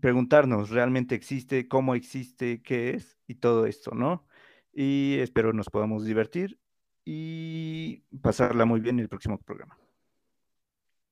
[0.00, 1.68] preguntarnos, ¿realmente existe?
[1.68, 2.62] ¿Cómo existe?
[2.62, 3.18] ¿Qué es?
[3.26, 4.26] Y todo esto, ¿no?
[4.72, 6.58] Y espero nos podamos divertir
[7.04, 9.78] y pasarla muy bien en el próximo programa.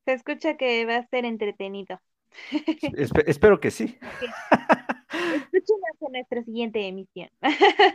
[0.05, 2.01] Se escucha que va a ser entretenido.
[2.51, 3.99] Espe- espero que sí.
[5.35, 7.29] Escúchenos en nuestra siguiente emisión.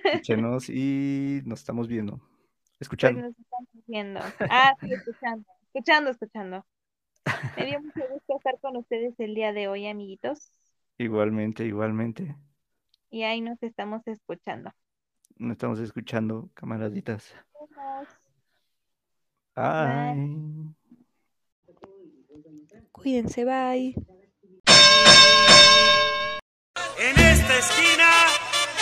[0.03, 3.21] Escúchenos y nos estamos viendo, Pues escuchando.
[3.21, 4.19] nos estamos viendo.
[4.49, 6.65] Ah, sí, escuchando, escuchando, escuchando.
[7.57, 10.51] Me dio mucho gusto estar con ustedes el día de hoy, amiguitos.
[10.97, 12.35] Igualmente, igualmente.
[13.09, 14.71] Y ahí nos estamos escuchando.
[15.37, 17.33] No estamos escuchando, camaraditas.
[19.55, 20.73] Bye.
[22.91, 23.95] Cuídense, bye.
[26.97, 28.09] En esta esquina,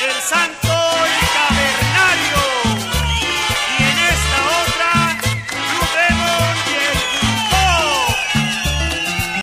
[0.06, 2.53] el Santo y Cavernario.